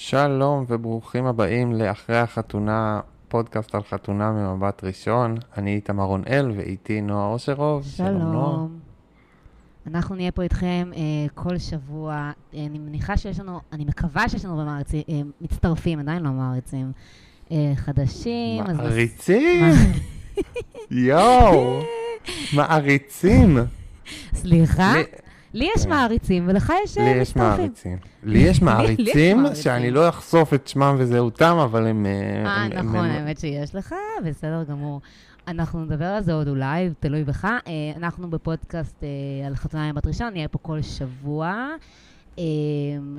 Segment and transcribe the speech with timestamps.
[0.00, 5.34] שלום וברוכים הבאים לאחרי החתונה, פודקאסט על חתונה ממבט ראשון.
[5.56, 7.84] אני איתמר רונאל ואיתי נועה אושרוב.
[7.84, 8.78] שלום.
[9.86, 11.00] אנחנו נהיה פה איתכם אה,
[11.34, 12.12] כל שבוע.
[12.14, 16.92] אה, אני מניחה שיש לנו, אני מקווה שיש לנו במעריצים, אה, מצטרפים, עדיין לא מעריצים,
[17.50, 18.64] אה, חדשים.
[18.64, 19.64] מעריצים?
[20.90, 21.80] יואו,
[22.56, 23.58] מעריצים.
[24.34, 24.92] סליחה?
[25.54, 25.86] לי- יש.
[25.86, 27.42] מעריצים ולך יש אה, לי יש מצטרפים.
[27.58, 27.98] מעריצים.
[28.22, 29.44] לי יש מעריצים.
[29.54, 32.06] שאני לא אחשוף את שמם וזהותם, אבל הם...
[32.06, 33.94] אה, אה, נכון, האמת שיש לך,
[34.24, 35.00] בסדר גמור.
[35.48, 37.44] אנחנו נדבר על זה עוד אולי, תלוי בך.
[37.44, 37.60] אה,
[37.96, 39.08] אנחנו בפודקאסט אה,
[39.46, 41.68] על חתונה עם בת ראשון, נהיה פה כל שבוע.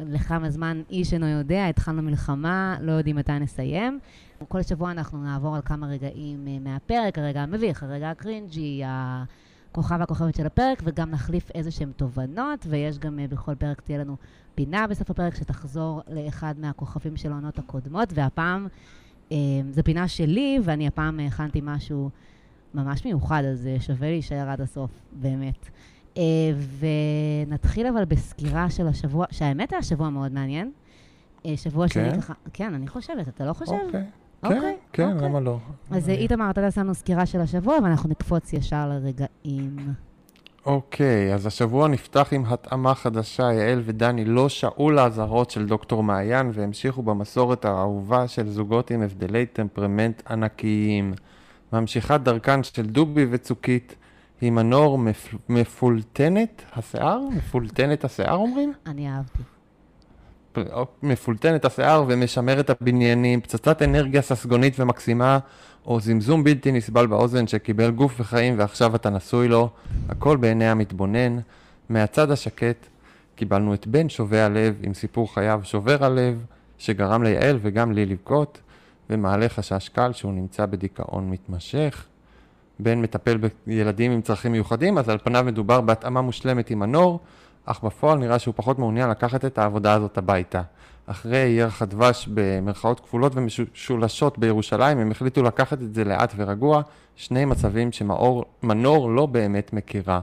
[0.07, 3.99] לכמה זמן איש אינו יודע, התחלנו מלחמה, לא יודעים מתי נסיים.
[4.47, 8.81] כל שבוע אנחנו נעבור על כמה רגעים מהפרק, הרגע המביך, הרגע הקרינג'י,
[9.71, 13.97] הכוכב והכוכבת של הפרק, וגם נחליף איזה שהן תובנות, ויש גם אה, בכל פרק תהיה
[13.97, 14.15] לנו
[14.55, 18.67] פינה בסוף הפרק שתחזור לאחד מהכוכבים של העונות הקודמות, והפעם
[19.31, 19.37] אה,
[19.71, 22.09] זו פינה שלי, ואני הפעם הכנתי משהו
[22.73, 25.69] ממש מיוחד, אז שווה להישאר עד הסוף, באמת.
[26.17, 26.23] אה,
[27.47, 30.71] ונתחיל אבל בסקירה של השבוע, שהאמת היה שבוע מאוד מעניין.
[31.55, 31.93] שבוע כן?
[31.93, 33.71] שני ככה, כן, אני חושבת, אתה לא חושב?
[33.71, 33.85] אוקיי.
[33.85, 34.05] אוקיי,
[34.41, 35.27] כן, כן, אוקיי.
[35.29, 35.57] למה לא?
[35.91, 39.75] אז אה, איתמר, אתה תעשה לנו סקירה של השבוע, ואנחנו נקפוץ ישר לרגעים.
[40.65, 46.51] אוקיי, אז השבוע נפתח עם התאמה חדשה, יעל ודני לא שעו לאזהרות של דוקטור מעיין
[46.53, 51.13] והמשיכו במסורת האהובה של זוגות עם הבדלי טמפרמנט ענקיים.
[51.73, 53.95] ממשיכת דרכן של דובי וצוקית
[54.41, 55.35] מנור מפ...
[55.49, 57.19] מפולטנת השיער?
[57.19, 58.73] מפולטנת השיער אומרים?
[58.87, 59.39] אני אהבתי.
[61.03, 65.39] מפולטנת השיער ומשמרת הבניינים, פצצת אנרגיה ססגונית ומקסימה,
[65.85, 69.69] או זמזום בלתי נסבל באוזן שקיבל גוף וחיים ועכשיו אתה נשוי לו,
[70.09, 71.39] הכל בעיני המתבונן.
[71.89, 72.87] מהצד השקט
[73.35, 76.45] קיבלנו את בן שובה הלב עם סיפור חייו שובר הלב,
[76.77, 78.61] שגרם ליעל וגם לי לבכות,
[79.09, 82.05] ומעלה חשש קל שהוא נמצא בדיכאון מתמשך.
[82.79, 83.37] בן מטפל
[83.67, 87.19] בילדים עם צרכים מיוחדים, אז על פניו מדובר בהתאמה מושלמת עם הנור,
[87.65, 90.61] אך בפועל נראה שהוא פחות מעוניין לקחת את העבודה הזאת הביתה.
[91.05, 96.81] אחרי ירח הדבש במרכאות כפולות ומשולשות בירושלים, הם החליטו לקחת את זה לאט ורגוע,
[97.15, 100.19] שני מצבים שמנור לא באמת מכירה.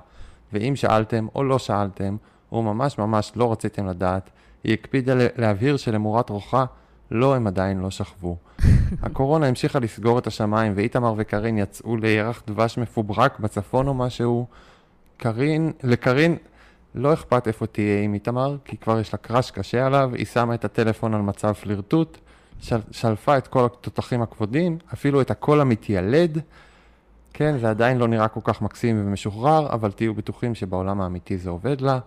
[0.53, 2.17] ואם שאלתם או לא שאלתם,
[2.53, 4.31] או ממש ממש לא רציתם לדעת,
[4.65, 6.65] היא הקפידה להבהיר שלמורת רוחה,
[7.11, 8.37] לא, הם עדיין לא שכבו.
[9.03, 14.47] הקורונה המשיכה לסגור את השמיים, ואיתמר וקארין יצאו לירח דבש מפוברק בצפון או משהו.
[15.17, 16.37] קארין, לקארין
[16.97, 20.55] לא אכפת איפה תהיה עם איתמר, כי כבר יש לה crush קשה עליו, היא שמה
[20.55, 22.19] את הטלפון על מצב פלירטוט,
[22.61, 26.41] של, שלפה את כל התותחים הכבדים, אפילו את הקול המתיילד.
[27.33, 31.51] כן, זה עדיין לא נראה כל כך מקסים ומשוחרר, אבל תהיו בטוחים שבעולם האמיתי זה
[31.51, 31.99] עובד לה.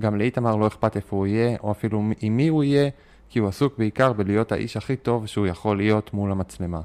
[0.00, 2.90] גם לאיתמר לא אכפת איפה הוא יהיה, או אפילו עם מי הוא יהיה,
[3.28, 6.80] כי הוא עסוק בעיקר בלהיות האיש הכי טוב שהוא יכול להיות מול המצלמה.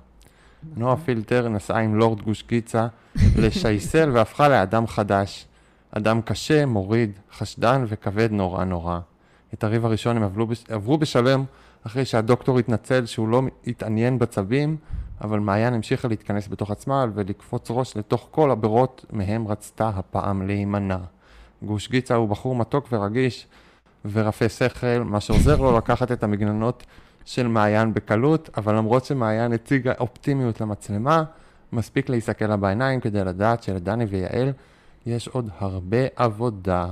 [0.77, 2.87] נועה פילטר נסעה עם לורד גוש גיצה
[3.35, 5.45] לשייסל והפכה לאדם חדש.
[5.91, 8.99] אדם קשה, מוריד, חשדן וכבד נורא נורא.
[9.53, 11.43] את הריב הראשון הם עברו, בש- עברו בשלם
[11.87, 14.77] אחרי שהדוקטור התנצל שהוא לא התעניין בצבים,
[15.21, 20.97] אבל מעיין המשיכה להתכנס בתוך עצמה ולקפוץ ראש לתוך כל הברות מהם רצתה הפעם להימנע.
[21.63, 23.47] גוש גיצה הוא בחור מתוק ורגיש
[24.11, 26.83] ורפה שכל, מה שעוזר לו לקחת את המגננות
[27.25, 31.23] של מעיין בקלות, אבל למרות שמעיין הציגה אופטימיות למצלמה,
[31.73, 34.51] מספיק להסתכל לה בעיניים כדי לדעת שלדני ויעל
[35.09, 36.87] יש עוד הרבה עבודה.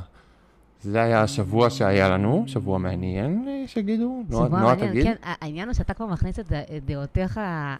[0.81, 4.23] זה היה השבוע שהיה לנו, שבוע מעניין, שגידו?
[4.29, 5.03] נועה מעניין, תגיד?
[5.03, 6.51] כן, העניין הוא שאתה כבר מכניס את
[6.85, 7.75] דעותיך אה,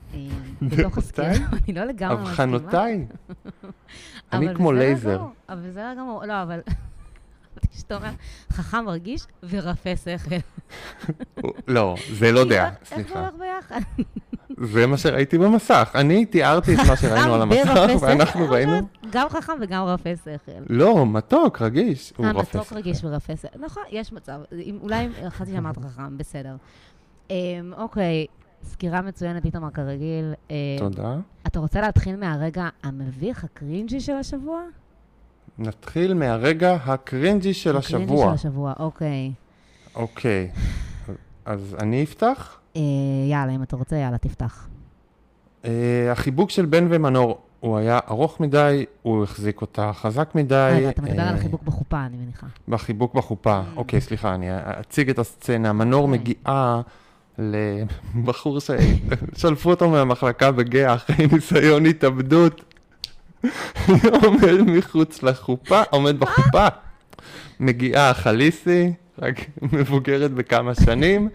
[0.62, 1.28] בתוך הסקירה,
[1.68, 2.30] אני לא לגמרי מסכימה.
[2.32, 3.06] אבחנותיי.
[4.34, 5.22] אני כמו לייזר.
[5.50, 6.60] אבל בסדר גמור, לא, אבל...
[8.52, 10.36] חכם מרגיש ורפה שכל.
[11.68, 13.20] לא, זה לא דעה, איך זה סליחה.
[13.20, 13.82] הולך ביחד?
[14.58, 15.92] זה מה שראיתי במסך.
[15.96, 18.80] אני תיארתי את מה שראינו על המסך, ואנחנו שכל, ראינו...
[19.12, 20.52] גם חכם וגם רפה שכל.
[20.70, 22.14] לא, מתוק, רגיש.
[22.18, 23.60] הוא אה, רפה מתוק רגיש ורפה שכל.
[23.60, 24.40] נכון, יש מצב.
[24.82, 26.56] אולי חשבתי שאמרת חכם, בסדר.
[27.30, 27.36] אמ,
[27.78, 28.26] אוקיי,
[28.64, 30.34] סקירה מצוינת, איתמר כרגיל.
[30.52, 31.16] אה, תודה.
[31.48, 34.62] אתה רוצה להתחיל מהרגע המביך, הקרינג'י של השבוע?
[35.58, 38.26] נתחיל מהרגע הקרינג'י של הקרינג'י השבוע.
[38.28, 39.32] של השבוע, אוקיי.
[39.96, 40.52] אוקיי.
[41.46, 42.60] אז אני אפתח.
[42.78, 42.82] אה,
[43.30, 44.68] יאללה, אם אתה רוצה, יאללה, תפתח.
[45.66, 50.70] אה, החיבוק של בן ומנור, הוא היה ארוך מדי, הוא החזיק אותה חזק מדי.
[50.74, 52.48] רגע, אתה מדבר על אה, החיבוק בחופה, אני מניחה.
[52.68, 53.60] בחיבוק בחופה.
[53.62, 53.78] Mm.
[53.78, 54.48] אוקיי, סליחה, אני
[54.80, 55.74] אציג את הסצנה.
[55.74, 56.20] מנור אוקיי.
[56.20, 56.82] מגיעה
[57.38, 62.74] לבחור ששלפו אותו מהמחלקה בגאה אחרי ניסיון התאבדות.
[64.24, 66.68] עומד מחוץ לחופה, עומד בחופה.
[67.60, 69.36] מגיעה חליסי, רק
[69.74, 71.30] מבוגרת בכמה שנים,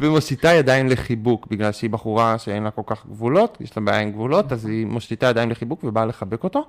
[0.00, 4.12] ומושיטה ידיים לחיבוק, בגלל שהיא בחורה שאין לה כל כך גבולות, יש לה בעיה עם
[4.12, 6.64] גבולות, אז היא מושיטה ידיים לחיבוק ובאה לחבק אותו,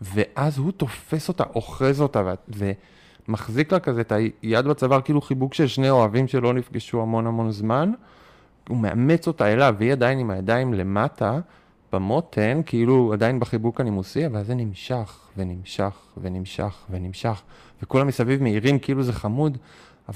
[0.00, 2.34] ואז הוא תופס אותה, אוחז אותה.
[3.28, 7.50] ומחזיק לה כזה את היד בצוואר, כאילו חיבוק של שני אוהבים שלא נפגשו המון המון
[7.50, 7.92] זמן.
[8.68, 11.40] הוא מאמץ אותה אליו, והיא עדיין עם הידיים למטה,
[11.92, 17.42] במותן, כאילו עדיין בחיבוק הנימוסי, אבל זה נמשך, ונמשך, ונמשך, ונמשך,
[17.82, 19.58] וכולם מסביב מעירים כאילו זה חמוד,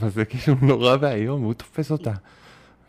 [0.01, 2.13] אבל זה כאילו נורא ואיום, והוא תופס אותה.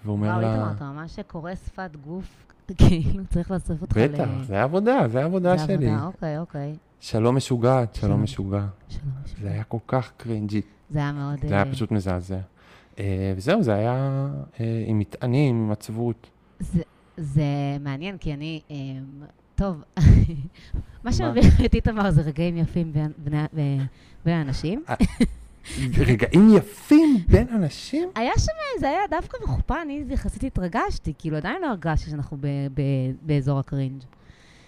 [0.04, 0.54] והוא אומר וואו, לה...
[0.54, 2.45] איתמר, אתה ממש קורא שפת גוף,
[2.88, 4.07] כאילו צריך לאסוף אותך ל...
[4.07, 5.74] בטח, זה עבודה, זה העבודה זה שלי.
[5.74, 6.75] עבודה, אוקיי, אוקיי.
[7.00, 8.24] שלום משוגעת, שלום.
[8.24, 8.65] משוגע.
[8.89, 9.42] שלום, שלום.
[9.42, 11.39] זה היה כל כך קרינג'י, זה היה מאוד...
[11.42, 12.39] זה היה אה, פשוט מזעזע.
[13.00, 14.27] אה, וזהו, זה היה
[14.60, 16.30] אה, עם מטענים, עם עצבות.
[16.60, 16.81] זה,
[17.18, 17.44] זה
[17.80, 18.62] מעניין, כי אני...
[18.71, 18.75] אה,
[19.56, 19.83] טוב,
[21.03, 23.86] מה שמביך את איתמר זה רגעים יפים בין, בין, בין,
[24.25, 24.83] בין אנשים.
[25.97, 28.09] רגעים יפים בין אנשים?
[28.15, 32.47] היה שם, זה היה דווקא בחופה, אני יחסית התרגשתי, כאילו עדיין לא הרגשתי שאנחנו ב,
[32.73, 32.81] ב,
[33.21, 34.01] באזור הקרינג'.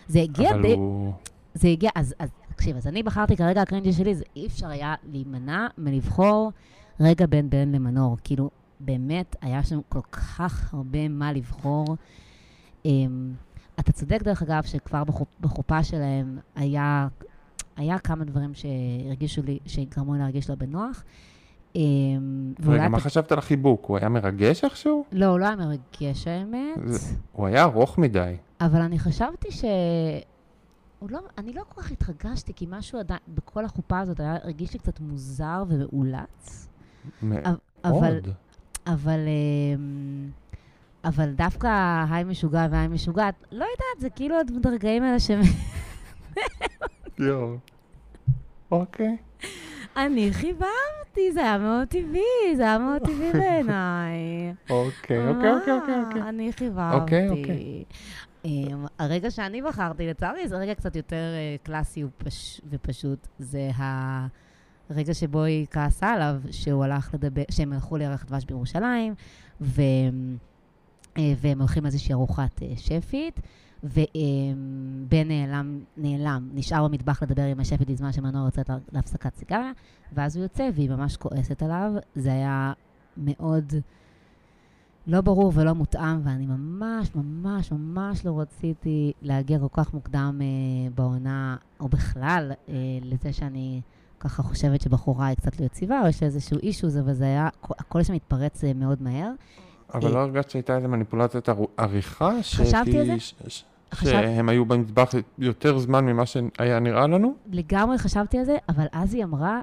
[0.07, 0.75] זה הגיע די...
[1.53, 4.95] זה הגיע, אז, אז תקשיב, אז אני בחרתי כרגע הקרינג'י שלי, זה אי אפשר היה
[5.11, 6.51] להימנע מלבחור
[6.99, 8.17] רגע בין בן למנור.
[8.23, 8.49] כאילו,
[8.79, 11.85] באמת, היה שם כל כך הרבה מה לבחור.
[12.87, 12.89] Um,
[13.79, 17.07] אתה צודק, דרך אגב, שכבר בחופ, בחופה שלהם היה,
[17.79, 21.03] היה כמה דברים שהרגישו לי, שגרמו לי להרגיש לא בנוח.
[22.59, 23.85] ואולי רגע, מה חשבת על החיבוק?
[23.85, 25.05] הוא היה מרגש איכשהו?
[25.11, 26.79] לא, הוא לא היה מרגש האמת,
[27.31, 28.35] הוא היה ארוך מדי.
[28.61, 29.65] אבל אני חשבתי ש...
[31.09, 34.79] לא, אני לא כל כך התרגשתי, כי משהו עדיין, בכל החופה הזאת היה, הרגיש לי
[34.79, 36.67] קצת מוזר ומאולץ.
[37.23, 37.43] מאוד.
[37.83, 38.19] אבל,
[38.87, 39.19] אבל,
[39.75, 40.29] אמ,
[41.03, 45.31] אבל דווקא היי משוגע והי משוגעת, לא יודעת, זה כאילו הדרגעים האלה ש...
[47.19, 47.55] יואו.
[48.71, 49.17] אוקיי.
[49.97, 54.53] אני חיברתי, זה היה מאוד טבעי, זה היה מאוד טבעי בעיניי.
[54.69, 56.21] אוקיי, אוקיי, אוקיי, אוקיי, אוקיי.
[56.21, 56.95] אה, אני חיברתי.
[57.01, 57.83] אוקיי, אוקיי.
[58.45, 63.27] אמ, הרגע שאני בחרתי, לצערי, זה רגע קצת יותר אה, קלאסי ופש- ופשוט.
[63.39, 63.69] זה
[64.89, 69.13] הרגע שבו היא כעסה עליו, שהוא הלך לדבר, שהם הלכו לירח דבש בירושלים,
[69.61, 69.81] ו...
[71.17, 73.39] אה, והם הולכים לאיזושהי ארוחת אה, שפית,
[73.83, 79.71] ובן נעלם, נעלם, נשאר במטבח לדבר עם השפית בזמן שמנור יוצאת לה- להפסקת סיגריה,
[80.13, 81.91] ואז הוא יוצא והיא ממש כועסת עליו.
[82.15, 82.73] זה היה
[83.17, 83.73] מאוד
[85.07, 90.91] לא ברור ולא מותאם, ואני ממש, ממש, ממש לא רציתי להגיע כל כך מוקדם אה,
[90.95, 93.81] בעונה, או בכלל, אה, לזה שאני
[94.19, 98.03] ככה חושבת שבחורה היא קצת לא יציבה, או יש איזשהו אישוז, אבל זה היה, הכל
[98.03, 99.31] שם התפרץ אה, מאוד מהר.
[99.93, 102.31] אבל לא הרגשת שהייתה איזה מניפולציית ער- עריכה?
[102.43, 103.19] חשבתי על זה.
[103.19, 103.63] ש- ש-
[103.93, 107.33] חשב- שהם היו במטבח יותר זמן ממה שהיה נראה לנו?
[107.51, 109.61] לגמרי חשבתי על זה, אבל אז היא אמרה,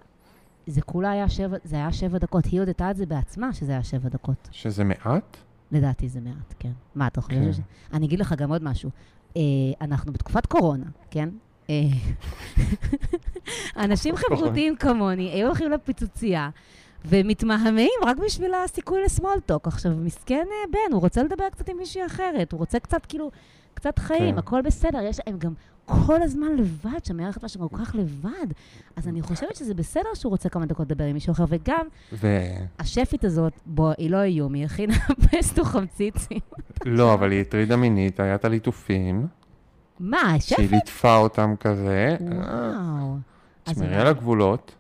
[0.67, 2.45] זה כולה היה שבע, זה היה שבע דקות.
[2.45, 4.49] היא הודתה את זה בעצמה, שזה היה שבע דקות.
[4.53, 5.37] שזה מעט?
[5.73, 6.73] לדעתי זה מעט, כן.
[6.95, 7.53] מה, אתה חושב כן.
[7.53, 7.57] ש...
[7.93, 8.91] אני אגיד לך גם עוד משהו.
[9.37, 9.43] אה,
[9.81, 11.29] אנחנו בתקופת קורונה, כן?
[11.71, 11.75] אה,
[13.85, 16.51] אנשים חברותיים כמוני היו הולכים לפיצוצייה
[17.09, 19.67] ומתמהמהים רק בשביל הסיכוי לסמולטוק.
[19.67, 23.31] עכשיו, מסכן אה, בן, הוא רוצה לדבר קצת עם מישהי אחרת, הוא רוצה קצת, כאילו,
[23.75, 24.39] קצת חיים, כן.
[24.39, 24.99] הכל בסדר.
[25.03, 25.53] יש, הם גם
[25.85, 28.47] כל הזמן לבד, שם מערכת מה שהם כל כך לבד.
[28.97, 31.87] אז אני חושבת שזה בסדר שהוא רוצה כמה דקות לדבר עם מישהו אחר, וגם
[32.79, 34.95] השפית הזאת, בוא, היא לא איום, היא הכינה
[35.31, 36.39] פסטו חמציצים.
[36.85, 39.27] לא, אבל היא הטרידה מינית, היה את הליטופים,
[40.01, 40.57] מה, השפית?
[40.57, 42.17] שהיא ליטפה אותם כזה.
[42.21, 43.17] וואו.
[43.65, 44.75] תשמרי על הגבולות.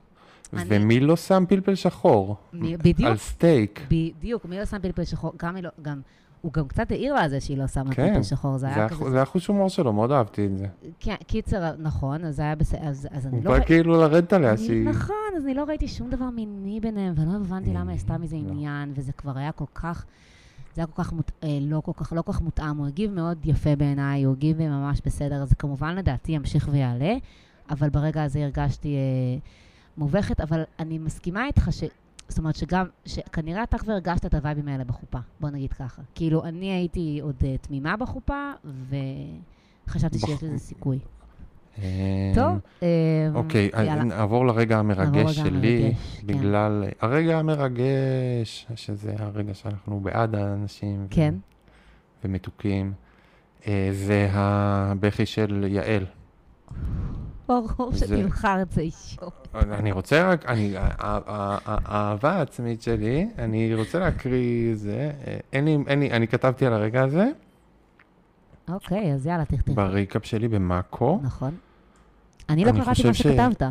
[0.54, 2.36] אני- ומי לא שם פלפל שחור?
[2.52, 3.80] מי- בדיוק, על סטייק.
[3.90, 5.32] בדיוק, מי לא שם פלפל שחור?
[5.42, 6.00] גם היא לא, גם,
[6.42, 8.74] הוא גם קצת העיר לה על זה שהיא לא שמה כן, פלפל שחור, זה זה
[8.74, 9.10] היה כזה...
[9.10, 10.66] זה היה חוש הומור שלו, מאוד אהבתי את זה.
[11.00, 13.50] כן, קיצר, נכון, אז זה היה בסדר, אז אז אני הוא לא...
[13.50, 14.84] בא ראי- כאילו לרדת עליה, אני- שהיא...
[14.88, 18.36] נכון, אז אני לא ראיתי שום דבר מיני ביניהם, ולא הבנתי למה היא עשתה מזה
[18.36, 18.40] לא.
[18.50, 20.04] עניין, וזה כבר היה כל כך...
[20.74, 23.12] זה היה כל כך, מות, אה, לא כל כך, לא כל כך מותאם, הוא הגיב
[23.12, 27.14] מאוד יפה בעיניי, הוא הגיב ממש בסדר, אז זה כמובן לדעתי ימשיך ויעלה,
[27.70, 29.38] אבל ברגע הזה הרגשתי אה,
[29.98, 31.84] מובכת, אבל אני מסכימה איתך ש...
[32.28, 36.02] זאת אומרת שגם, שכנראה אתה כבר הרגשת את הווייבים האלה בחופה, בוא נגיד ככה.
[36.14, 38.52] כאילו, אני הייתי עוד אה, תמימה בחופה,
[39.88, 40.98] וחשבתי שיש בח- לזה סיכוי.
[41.78, 42.88] אה, טוב, אה,
[43.34, 43.70] אוקיי.
[44.04, 46.26] נעבור לרגע המרגש שלי, כן.
[46.26, 51.06] בגלל הרגע המרגש, שזה הרגע שאנחנו בעד האנשים.
[51.10, 51.34] כן.
[52.24, 52.92] ומתוקים.
[53.92, 56.06] זה הבכי של יעל.
[57.48, 59.30] ברור שתבחר את זה אישו.
[59.54, 66.00] אני רוצה רק, אני, האהבה העצמית שלי, אני רוצה להקריא זה, אה, אין לי, אין
[66.00, 67.26] לי, אני כתבתי על הרגע הזה,
[68.72, 69.74] אוקיי, אז יאללה, תכתב.
[69.74, 71.20] בריקאפ שלי במאקו.
[71.22, 71.54] נכון.
[72.48, 73.62] אני לא אני קראתי מה שכתבת.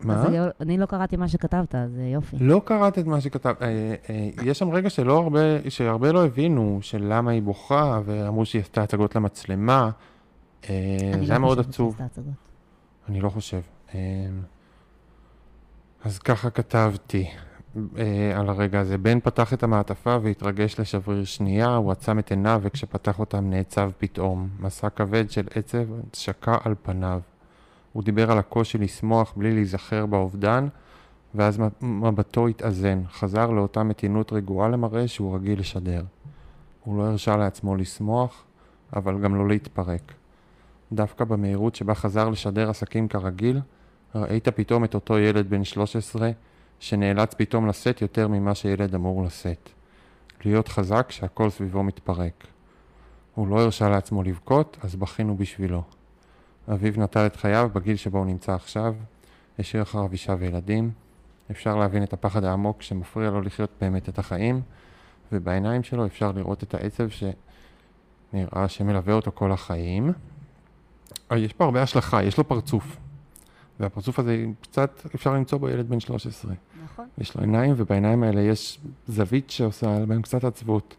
[0.00, 0.14] מה?
[0.14, 0.26] אז
[0.60, 2.36] אני לא קראתי מה שכתבת, אז אה, יופי.
[2.40, 6.78] לא קראת את מה שכתב, אה, אה, יש שם רגע שלא הרבה, שהרבה לא הבינו
[6.82, 9.90] של למה היא בוכה, ואמרו שהיא עשתה הצגות למצלמה.
[10.70, 10.74] אה,
[11.14, 11.96] אני זה היה לא מאוד חושבת עצוב.
[13.08, 13.60] אני לא חושב.
[13.94, 14.00] אה,
[16.04, 17.30] אז ככה כתבתי
[17.98, 18.98] אה, על הרגע הזה.
[18.98, 24.48] בן פתח את המעטפה והתרגש לשבריר שנייה, הוא עצם את עיניו וכשפתח אותם נעצב פתאום.
[24.60, 27.20] מסע כבד של עצב שקע על פניו.
[27.92, 30.68] הוא דיבר על הקושי לשמוח בלי להיזכר באובדן,
[31.34, 36.04] ואז מבטו התאזן, חזר לאותה מתינות רגועה למראה שהוא רגיל לשדר.
[36.84, 38.44] הוא לא הרשה לעצמו לשמוח,
[38.96, 40.17] אבל גם לא להתפרק.
[40.92, 43.60] דווקא במהירות שבה חזר לשדר עסקים כרגיל,
[44.14, 46.30] ראית פתאום את אותו ילד בן 13
[46.80, 49.70] שנאלץ פתאום לשאת יותר ממה שילד אמור לשאת.
[50.44, 52.46] להיות חזק כשהכל סביבו מתפרק.
[53.34, 55.82] הוא לא הרשה לעצמו לבכות, אז בכינו בשבילו.
[56.72, 58.94] אביו נטל את חייו בגיל שבו הוא נמצא עכשיו,
[59.58, 60.90] השאיר אחריו אישה וילדים.
[61.50, 64.60] אפשר להבין את הפחד העמוק שמפריע לו לחיות באמת את החיים,
[65.32, 70.12] ובעיניים שלו אפשר לראות את העצב שנראה שמלווה אותו כל החיים.
[71.32, 72.96] אה, יש פה הרבה השלכה, יש לו פרצוף.
[73.80, 76.52] והפרצוף הזה, קצת אפשר למצוא בו ילד בן 13.
[76.84, 77.08] נכון.
[77.18, 80.96] יש לו עיניים, ובעיניים האלה יש זווית שעושה בהם קצת עצבות.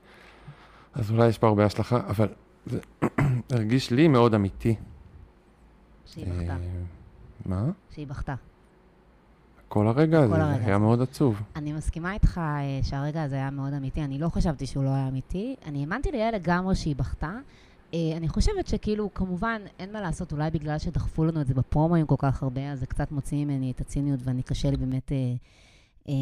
[0.93, 2.27] אז אולי יש פה הרבה השלכה, אבל
[2.65, 2.79] זה
[3.53, 4.75] הרגיש לי מאוד אמיתי.
[6.05, 6.51] שהיא בכתה.
[6.51, 6.57] אה,
[7.45, 7.65] מה?
[7.91, 8.36] שהיא בכתה.
[9.67, 10.77] כל הרגע הזה, הרגע היה הזה.
[10.77, 11.41] מאוד עצוב.
[11.55, 14.03] אני מסכימה איתך אה, שהרגע הזה היה מאוד אמיתי.
[14.03, 15.55] אני לא חשבתי שהוא לא היה אמיתי.
[15.65, 17.31] אני האמנתי ליעל לגמרי שהיא בכתה.
[17.93, 22.05] אה, אני חושבת שכאילו, כמובן, אין מה לעשות, אולי בגלל שדחפו לנו את זה בפרומואים
[22.05, 25.17] כל כך הרבה, אז זה קצת מוציא ממני את הציניות, ואני קשה לי באמת אה,
[26.10, 26.13] אה,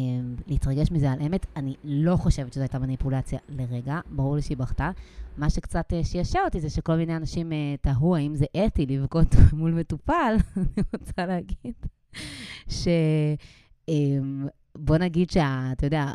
[0.46, 1.46] להתרגש מזה על אמת.
[1.56, 4.90] אני לא חושבת שזו הייתה מניפולציה לרגע, ברור לי שהיא בכתה.
[5.38, 9.34] מה שקצת אה, שישע אותי זה שכל מיני אנשים אה, תהו האם זה אתי לבכות
[9.58, 10.36] מול מטופל.
[10.56, 11.74] אני רוצה להגיד
[12.68, 12.88] ש...
[13.88, 14.46] אמ,
[14.78, 16.06] בוא נגיד שאתה יודע,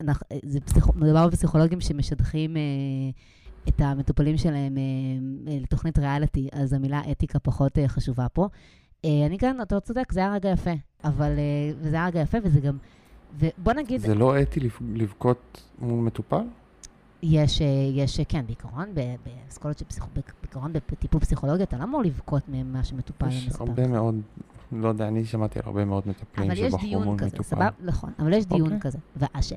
[0.00, 0.86] אנחנו, זה פסיכ...
[0.94, 2.62] מדובר בפסיכולוגים שמשדכים אה,
[3.68, 4.82] את המטופלים שלהם אה,
[5.52, 8.48] אה, לתוכנית ריאליטי, אז המילה אתיקה פחות אה, חשובה פה.
[9.26, 10.70] אני כאן, אתה צודק, זה היה רגע יפה,
[11.04, 11.30] אבל,
[11.80, 12.76] וזה היה רגע יפה, וזה גם,
[13.38, 16.42] ובוא נגיד, זה לא אתי לב- לבכות מול מטופל?
[17.22, 17.60] יש,
[17.94, 18.86] יש, כן, בעיקרון,
[19.24, 20.04] באסכולות של פסיכ...
[20.42, 23.64] בעיקרון בטיפול פסיכולוגיה, אתה לא אמור לבכות ממה שמטופל יש מספר.
[23.64, 24.20] הרבה מאוד,
[24.72, 27.42] לא יודע, אני שמעתי על הרבה מאוד מטפלים אבל יש שבחרו דיון מול כזה, מטופל.
[27.42, 27.68] סבבה?
[27.80, 28.80] נכון, אבל יש דיון אוקיי.
[28.80, 28.98] כזה.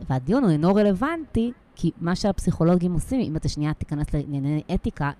[0.09, 5.11] והדיון הוא אינו רלוונטי, כי מה שהפסיכולוגים עושים, אם אתה שנייה תיכנס לענייני אתיקה,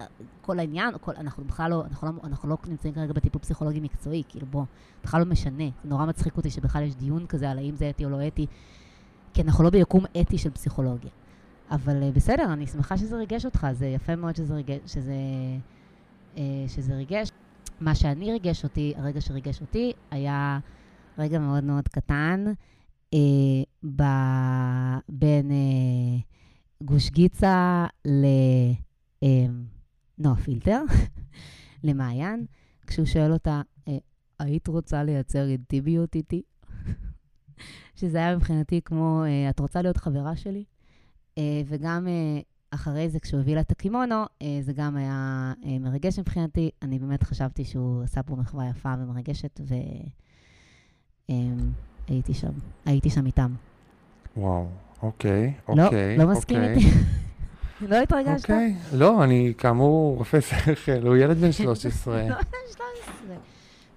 [0.00, 0.06] אה,
[0.42, 4.22] כל העניין, כל, אנחנו בכלל לא, אנחנו לא, אנחנו לא נמצאים כרגע בטיפול פסיכולוגי מקצועי,
[4.28, 4.64] כאילו בוא,
[5.04, 5.64] בכלל לא משנה.
[5.84, 8.46] נורא מצחיק אותי שבכלל יש דיון כזה על האם זה אתי או לא אתי,
[9.34, 11.10] כי אנחנו לא ביקום אתי של פסיכולוגיה.
[11.70, 15.14] אבל אה, בסדר, אני שמחה שזה ריגש אותך, זה יפה מאוד שזה ריגש, שזה,
[16.38, 17.30] אה, שזה ריגש.
[17.80, 20.58] מה שאני ריגש אותי, הרגע שריגש אותי, היה
[21.18, 22.52] רגע מאוד מאוד קטן, אה,
[23.96, 24.02] ב...
[25.08, 26.18] בין אה,
[26.82, 27.86] גוש גיצה
[29.24, 30.82] לנועה פילטר,
[31.84, 32.46] למעיין,
[32.86, 33.98] כשהוא שואל אותה, אה,
[34.38, 36.42] היית רוצה לייצר אינטימיות איתי?
[37.98, 40.64] שזה היה מבחינתי כמו, אה, את רוצה להיות חברה שלי?
[41.38, 45.78] אה, וגם אה, אחרי זה, כשהוא הביא לה את הקימונו, אה, זה גם היה אה,
[45.78, 46.70] מרגש מבחינתי.
[46.82, 49.60] אני באמת חשבתי שהוא עשה פה מחווה יפה ומרגשת,
[52.08, 52.48] והייתי שם,
[52.86, 53.50] הייתי שם איתם.
[54.36, 54.66] וואו,
[55.02, 56.16] אוקיי, לא, אוקיי.
[56.18, 56.74] לא מסכים אוקיי.
[56.74, 56.90] איתי?
[57.90, 58.50] לא התרגשת?
[58.50, 62.16] אוקיי, לא, אני כאמור רופא שכל, הוא ילד בן 13.
[62.28, 63.36] לא, 13.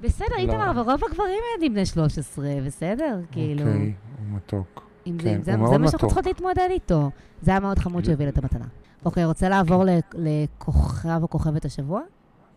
[0.02, 0.42] בסדר, לא.
[0.42, 3.20] איתמר, אבל רוב הגברים ילדים בני 13, בסדר?
[3.32, 3.76] כאילו, אוקיי,
[4.18, 4.88] הוא מתוק.
[5.06, 6.08] זה- כן, זה זה מאוד מה שאנחנו.
[6.08, 7.10] צריכות להתמודד איתו.
[7.42, 8.66] זה היה מאוד חמוד שהביא לה את המתנה.
[9.06, 12.02] אוקיי, רוצה לעבור ל- לכוכב או כוכבת השבוע?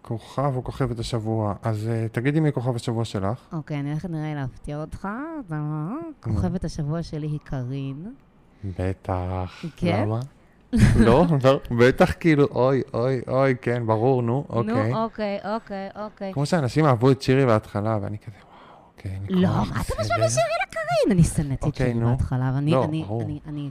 [0.09, 1.55] כוכב או כוכבת השבוע.
[1.63, 3.39] אז אה, תגידי מי כוכב השבוע שלך.
[3.53, 5.09] אוקיי, אני הולכת נראה להפתיע אותך.
[5.47, 8.15] אתה- כוכבת השבוע שלי היא קארין.
[8.79, 9.65] בטח.
[9.77, 10.03] כן?
[10.07, 10.21] למה?
[11.07, 14.93] לא, לא, בטח כאילו, אוי, אוי, אוי, כן, ברור, נו, אוקיי.
[14.93, 16.33] נו, אוקיי, אוקיי, אוקיי.
[16.33, 20.05] כמו שאנשים אהבו את שירי בהתחלה, ואני כזה, וואו, אוקיי, אני לא, מה אתה בסדר."
[20.05, 21.11] משווה שירי לקארין?
[21.19, 22.05] אני שנאתי את אוקיי, שירי.
[22.05, 23.23] בהתחלה, ואני לא, אני- ברור.
[23.47, 23.71] אני-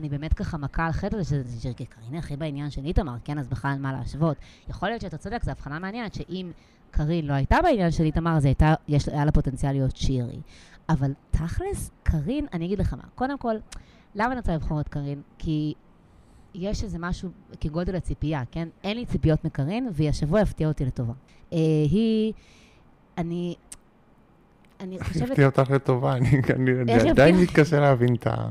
[0.00, 3.38] אני- באמת ככה מכה על חטא הזה, שזה שירי קארין הכי בעניין של איתמר, כן,
[3.38, 4.36] אז בכלל מה להשוות.
[4.68, 6.50] יכול להיות שאתה צודק, זו הבחנה מעניינת, שאם
[6.90, 10.40] קארין לא הייתה בעניין של איתמר, אז הייתה, יש- היה לה פוטנציאל להיות שירי.
[10.88, 13.54] אבל תכלס, קארין, אני אגיד לך מה, קודם כל,
[14.14, 15.22] למה אני רוצה לבחור את קארין?
[15.38, 15.74] כי
[16.54, 17.30] יש איזה משהו
[17.60, 18.68] כגודל הציפייה, כן?
[18.84, 21.12] אין לי ציפיות מקארין, והיא השבוע הפתיעה אותי לטובה.
[21.52, 21.58] אה,
[21.90, 22.32] היא,
[23.18, 23.54] אני,
[24.80, 25.30] אני חושבת...
[25.30, 26.40] הפתיע אותך לטובה, אני
[27.10, 27.36] עדיין?
[27.36, 28.50] מתקשה להבין את ה...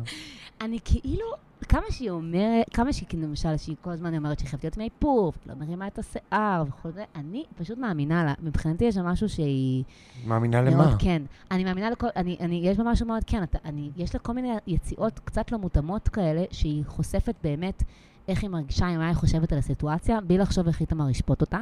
[0.61, 1.25] אני כאילו,
[1.69, 5.33] כמה שהיא אומרת, כמה שהיא, כאילו, למשל, שהיא כל הזמן אומרת שהיא חייבת להיות מאיפור,
[5.45, 8.33] ולא מרימה את השיער וכל זה, אני פשוט מאמינה לה.
[8.43, 9.83] מבחינתי יש שם משהו שהיא...
[10.27, 10.95] מאמינה מאוד למה?
[10.99, 11.21] כן.
[11.51, 13.43] אני מאמינה לכל, אני, אני, יש בה משהו מאוד כן.
[13.43, 17.83] אתה, אני, יש לה כל מיני יציאות קצת לא מותאמות כאלה, שהיא חושפת באמת
[18.27, 21.59] איך היא מרגישה, מה היא חושבת על הסיטואציה, בלי לחשוב איך איתמר ישפוט אותה.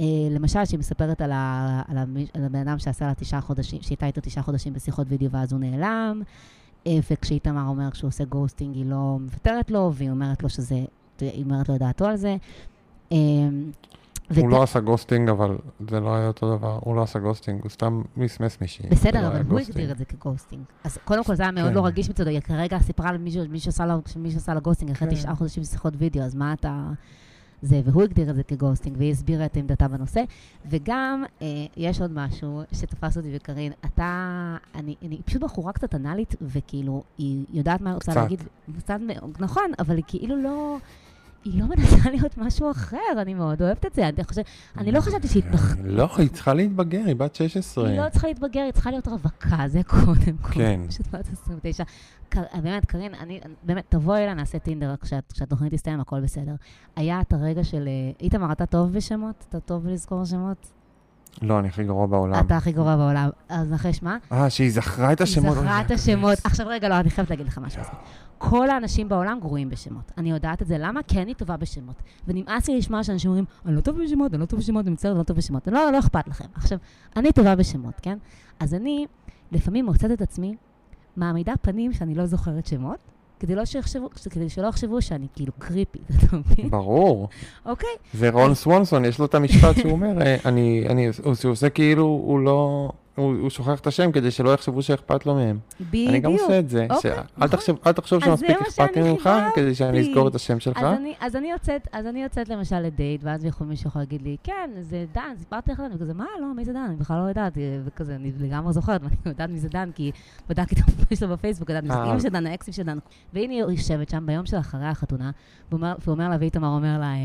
[0.00, 3.82] אה, למשל, שהיא מספרת על, ה, על, המ- על הבן אדם שעשה לה תשעה חודשים,
[3.82, 6.22] שהייתה איתו תשעה חודשים בשיחות וידאו ואז הוא נעלם,
[7.10, 10.74] וכשאיתמר אומר כשהוא עושה ghosting, היא לא מוותרת לו, והיא אומרת לו שזה,
[11.20, 12.36] היא אומרת לו את דעתו על זה.
[13.12, 13.16] אה,
[14.36, 15.56] הוא לא עשה ghosting, אבל
[15.90, 16.78] זה לא היה אותו דבר.
[16.82, 18.84] הוא לא עשה ghosting, הוא סתם מסמס מישהי.
[18.84, 19.60] לא בסדר, היה אבל הוא.
[19.60, 20.62] הגדיר את זה כ ghosting.
[20.84, 21.74] אז קודם כל זה היה מאוד כן.
[21.74, 24.90] לא רגיש מצדו, היא כרגע סיפרה על מישהו מישהו שעשה לה- מישהו שעשה לה ghosting
[24.90, 25.14] אחרי כן.
[25.14, 26.88] תשעה חודשים שיחות וידאו, אז מה אתה...
[27.62, 30.22] זה, והוא הגדיר את זה כ ghosting, והיא הסבירה את עמדתה בנושא.
[30.66, 36.34] וגם, אה, יש עוד משהו שתפס אותי וקארין, אתה, אני, אני פשוט בחורה קצת אנאלית,
[36.42, 38.14] וכאילו, היא יודעת מה היא רוצה.
[38.14, 38.42] להגיד.
[38.78, 38.98] קצת.
[39.38, 40.76] נכון, אבל היא כאילו לא...
[41.44, 44.08] היא לא מנסה להיות משהו אחר, אני מאוד אוהבת את זה.
[44.08, 44.42] אני, חושב,
[44.78, 45.76] אני לא חשבתי שהיא התנח...
[45.84, 47.88] לא, היא צריכה להתבגר, היא בת 16.
[47.88, 50.52] היא לא צריכה להתבגר, היא צריכה להיות רווקה, זה קודם כל.
[50.54, 50.80] כן.
[50.88, 51.84] פשוט בת 29.
[52.28, 56.54] קר- באמת, קארין, אני, באמת, תבואי אליי, נעשה טינדר כשאת- כשהתוכנית תסתיים, הכל בסדר.
[56.96, 57.88] היה את הרגע של...
[57.88, 59.44] אה, איתמר, אתה טוב בשמות?
[59.48, 60.72] אתה טוב בלזכור שמות?
[61.42, 62.46] לא, אני הכי גרוע בעולם.
[62.46, 63.30] אתה הכי גרוע בעולם.
[63.48, 64.16] אז נחש מה?
[64.32, 65.56] אה, שהיא זכרה את השמות.
[65.56, 66.38] היא זכרה את השמות.
[66.44, 67.82] עכשיו רגע, לא, אני חייבת להגיד לך משהו.
[68.38, 70.12] כל האנשים בעולם גרועים בשמות.
[70.18, 70.76] אני יודעת את זה.
[70.78, 71.00] למה?
[71.02, 72.02] כי אני טובה בשמות.
[72.28, 75.12] ונמאס לי לשמוע שאנשים אומרים, אני לא טוב בשמות, אני לא טוב בשמות, אני מצטערת,
[75.12, 75.68] אני לא טוב בשמות.
[75.68, 76.44] לא, לא אכפת לכם.
[76.54, 76.78] עכשיו,
[77.16, 78.18] אני טובה בשמות, כן?
[78.60, 79.06] אז אני
[79.52, 80.56] לפעמים מוצאת את עצמי
[81.16, 82.98] מעמידה פנים שאני לא זוכרת שמות,
[83.42, 86.70] כדי, לא שיחשבו, כדי שלא יחשבו שאני כאילו קריפית, אתה מבין?
[86.70, 87.28] ברור.
[87.66, 87.88] אוקיי?
[88.14, 92.04] זה רון סוונסון, יש לו את המשפט שהוא אומר, אה, אני, אני, הוא עושה כאילו,
[92.04, 95.58] הוא לא, הוא, הוא שוכח את השם כדי שלא יחשבו שאכפת לו מהם.
[95.80, 96.10] בדיוק.
[96.10, 96.86] אני גם עושה את זה.
[96.90, 97.42] אוקיי, ש- נכון.
[97.42, 99.30] אל תחשב- אל תחשוב שמספיק אכפת לי ממך.
[99.54, 100.76] כדי שאני אזכור את השם שלך.
[100.78, 104.22] אז אני, אז אני יוצאת, אז אני יוצאת למשל לדייט, ואז יכול מישהו יכול להגיד
[104.22, 106.78] לי, כן, זה דן, סיפרתי לך דן, וכזה, מה, לא, מי זה דן?
[106.88, 107.52] אני בכלל לא יודעת,
[107.84, 110.10] וכזה, אני לגמרי זוכרת, ואני יודעת מי זה דן, כי
[110.48, 112.04] בדקתי את הפרופיל שלו בפייסבוק, יודעת מי זה אה.
[112.04, 112.98] אימא של דן, האקסיב של דן.
[113.32, 115.30] והנה היא יושבת שם ביום של אחרי החתונה,
[115.70, 117.18] והוא אומר- והוא אומר לה, ואיתמר אומר לה, אה,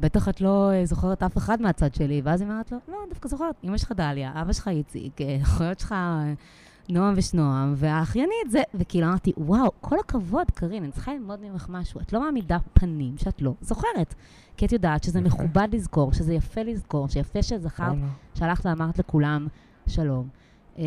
[0.00, 3.28] בטח את לא אה, זוכרת אף אחד מהצד שלי, ואז היא אומרת לו, לא, דווקא
[3.28, 5.92] זוכרת, אמא שלך דליה, אבא שלך איציק, אה, אחיות שלך...
[5.92, 6.32] אה,
[6.90, 12.00] נועם ושנועם, והאחיינית זה, וכאילו אמרתי, וואו, כל הכבוד, קארין, אני צריכה ללמוד ממך משהו.
[12.00, 14.14] את לא מעמידה פנים שאת לא זוכרת.
[14.56, 15.20] כי את יודעת שזה.
[15.20, 17.96] מכובד לזכור, שזה יפה לזכור, שיפה שזכרת.
[18.34, 19.46] שהלכת ואמרת לכולם
[19.88, 20.28] שלום.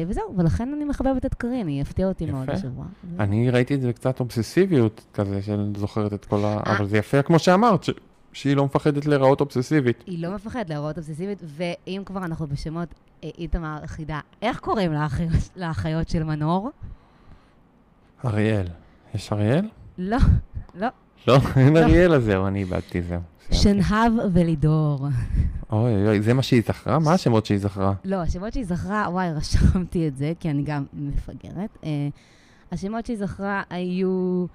[0.08, 2.52] וזהו, ולכן אני מחבבת את קארין, היא הפתיעה אותי מאוד יפה.
[2.54, 2.86] השבוע.
[3.20, 6.60] אני ראיתי את זה קצת אובססיביות כזה, של זוכרת את כל ה...
[6.66, 7.90] אבל זה יפה, כמו שאמרת, ש-
[8.34, 10.04] שהיא לא מפחדת להיראות אובססיבית.
[10.08, 12.90] היא לא מפחדת להראות אובססיבית, ואם כבר אנחנו בשמות,
[13.24, 16.70] אה, איתמר חידה, איך קוראים לאחיות, לאחיות של מנור?
[18.26, 18.68] אריאל.
[19.16, 19.70] יש אריאל?
[19.98, 20.18] לא,
[20.76, 20.88] לא,
[21.28, 23.20] לא, אין אריאל, אז זהו, אני איבדתי, זהו.
[23.42, 23.64] סיימתי.
[23.64, 25.08] שנהב ולידור.
[25.72, 27.00] אוי, אוי, זה מה שהיא זכרה?
[27.00, 27.94] מה השמות שהיא זכרה?
[28.06, 31.78] לא, השמות שהיא זכרה, וואי, רשמתי את זה, כי אני גם מפגרת.
[31.82, 31.86] Uh,
[32.72, 34.46] השמות שהיא זכרה היו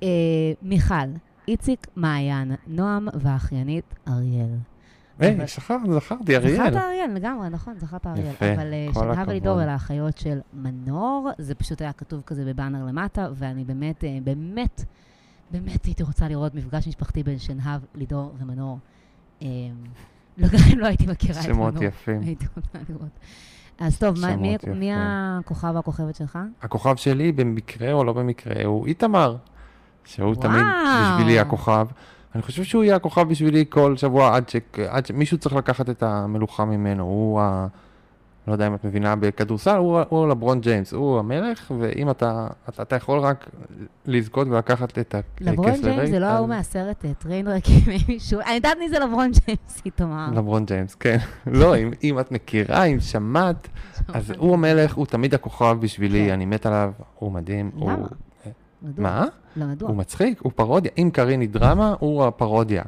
[0.00, 0.04] uh,
[0.62, 0.94] מיכל,
[1.48, 4.56] איציק, מעיין, נועם והאחיינית אריאל.
[5.18, 6.54] היי, זכרת, זכרתי, אריאל.
[6.56, 8.26] זכרת אריאל, לגמרי, נכון, זכרת אריאל.
[8.26, 9.28] יפה, אבל שנהב.
[9.28, 14.24] ולידור אלה האחיות של מנור, זה פשוט היה כתוב כזה בבאנר למטה, ואני באמת, uh,
[14.24, 14.84] באמת,
[15.50, 18.78] באמת הייתי רוצה לראות מפגש משפחתי בין שנהב, לידור ומנור.
[19.40, 19.44] Um,
[20.38, 21.70] לא, לא הייתי מכירה את מנור.
[21.70, 22.20] שמות יפים.
[22.20, 23.10] הייתי רוצה לראות.
[23.80, 24.90] אז טוב, מה- מי, מי.
[24.94, 26.38] הכוכב והכוכבת שלך?
[26.62, 29.36] הכוכב שלי, במקרה או לא במקרה, הוא איתמר.
[30.14, 31.14] שהוא תמיד וואו.
[31.14, 31.86] בשבילי הכוכב.
[32.34, 34.56] אני חושב שהוא יהיה הכוכב בשבילי כל שבוע עד, ש...
[34.88, 37.02] עד שמישהו צריך לקחת את המלוכה ממנו.
[37.04, 37.66] הוא ה...
[38.48, 42.82] לא יודע אם את מבינה בכדורסל, הוא, הוא לברון ג'יימס, הוא המלך, ואם אתה, אתה,
[42.82, 43.48] אתה יכול רק
[44.06, 48.54] לזכות ולקחת את הכס לברון ג'יימס זה לא ההוא מהסרט אה, Trainwreck עם מישהו, אני
[48.54, 50.28] יודעת מי זה לברון ג'יימס, איתמר.
[50.34, 51.16] לברון ג'יימס, כן.
[51.60, 53.68] לא, אם, אם את מכירה, אם שמעת,
[54.14, 56.32] אז הוא המלך, הוא תמיד הכוכב בשבילי, כן.
[56.32, 57.70] אני מת עליו, הוא מדהים.
[57.76, 58.06] למה?
[58.82, 59.02] מדוע?
[59.04, 59.24] מה?
[59.56, 59.88] לא, מדוע?
[59.88, 60.90] הוא מצחיק, הוא פרודיה.
[60.98, 62.82] אם קארין היא דרמה, הוא הפרודיה.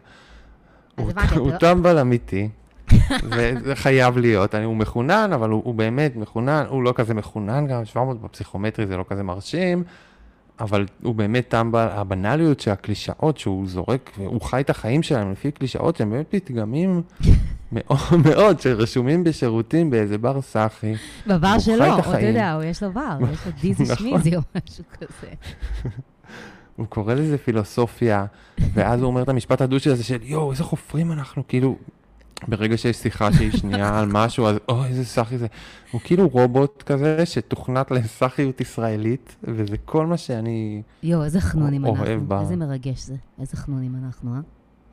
[0.98, 2.48] הוא- אתה לא- טמבל אמיתי,
[3.30, 4.54] וזה חייב להיות.
[4.54, 8.86] אני- הוא מחונן, אבל הוא הוא באמת מחונן, הוא לא כזה מחונן גם, 700 בפסיכומטרי
[8.86, 9.84] זה לא כזה מרשים,
[10.60, 15.96] אבל הוא באמת טמבל, הבנאליות שהקלישאות שהוא זורק, הוא חי את החיים שלהם לפי קלישאות
[15.96, 17.02] שהם באמת פתגמים
[17.72, 20.94] מאוד מאוד, שרשומים בשירותים באיזה בר סאחי.
[21.26, 22.20] בבר שלו, אתה.
[22.20, 23.96] יודע, יש לו בר, יש לו דיזי נכון.
[23.96, 25.32] שמיזי או משהו כזה.
[26.76, 28.24] הוא קורא לזה פילוסופיה,
[28.58, 31.76] ואז הוא אומר את המשפט הדושי הזה של יואו, איזה חופרים אנחנו, כאילו,
[32.48, 35.46] ברגע שיש שיחה שהיא שנייה על משהו, אז אוי, איזה סאחי זה.
[35.90, 40.82] הוא כאילו רובוט כזה שתוכנת לסאחיות ישראלית, וזה כל מה שאני...
[41.02, 42.04] יואו, איזה חנונים אנחנו.
[42.28, 43.14] ב- איזה מרגש זה.
[43.40, 44.40] איזה חנונים אנחנו, אה?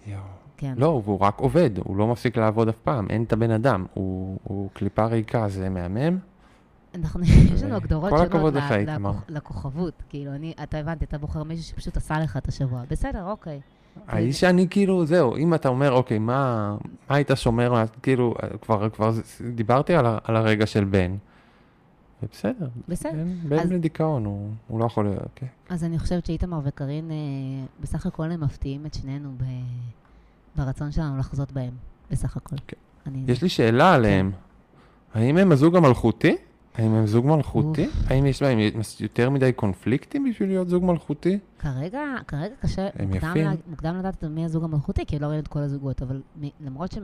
[0.07, 0.21] יואו.
[0.57, 0.73] כן.
[0.77, 4.37] לא, והוא רק עובד, הוא לא מפסיק לעבוד אף פעם, אין את הבן אדם, הוא,
[4.43, 6.17] הוא קליפה ריקה, זה מהמם.
[6.95, 7.23] אנחנו,
[7.53, 8.53] יש לנו הגדרות כל שונות
[9.29, 10.03] לכוכבות.
[10.09, 12.83] כאילו, אני, אתה הבנתי, אתה בוחר מישהו שפשוט עשה לך את השבוע.
[12.89, 13.59] בסדר, אוקיי.
[14.07, 16.75] האיש שאני כאילו, זהו, אם אתה אומר, אוקיי, מה,
[17.09, 19.11] מה היית שומר, מה- כאילו, כבר, כבר
[19.55, 21.15] דיברתי על, על הרגע של בן.
[22.23, 23.11] ובסדר, בסדר.
[23.11, 25.47] בן, בן אז- בדיכאון, הוא, הוא לא יכול להיות, אוקיי.
[25.69, 27.15] אז אני חושבת שאיתמר וקארין, אה,
[27.81, 29.43] בסך הכל הם מפתיעים את שנינו ב,
[30.55, 31.73] ברצון שלנו לחזות בהם.
[32.11, 32.55] בסך הכל.
[32.67, 32.77] כן.
[33.07, 34.31] אני, יש לי שאלה עליהם.
[35.13, 36.35] האם הם הזוג המלכותי?
[36.79, 37.87] האם הם זוג מלכותי?
[38.07, 38.59] האם יש בהם
[38.99, 41.39] יותר מדי קונפליקטים בשביל להיות זוג מלכותי?
[41.59, 43.33] כרגע, כרגע קשה, מוקדם.
[43.35, 46.91] לה, מוקדם לדעת מי הזוג המלכותי, כי לא ראינו את כל הזוגות, אבל מ, למרות
[46.91, 47.03] שמ...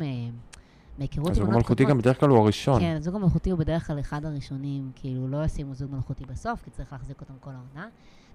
[0.99, 2.81] מהיכרות הזוג המלכותי גם בדרך כלל הוא הראשון.
[2.81, 6.69] כן, הזוג המלכותי הוא בדרך כלל אחד הראשונים, כאילו לא ישימו זוג מלכותי בסוף, כי
[6.69, 7.89] צריך להחזיק אותם כל העונה.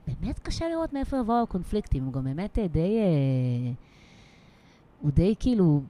[0.07, 2.99] באמת קשה לראות מאיפה יבואו הקונפליקטים, הוא גם באמת אה, די...
[2.99, 3.73] אה,
[5.01, 5.83] הוא די כאילו...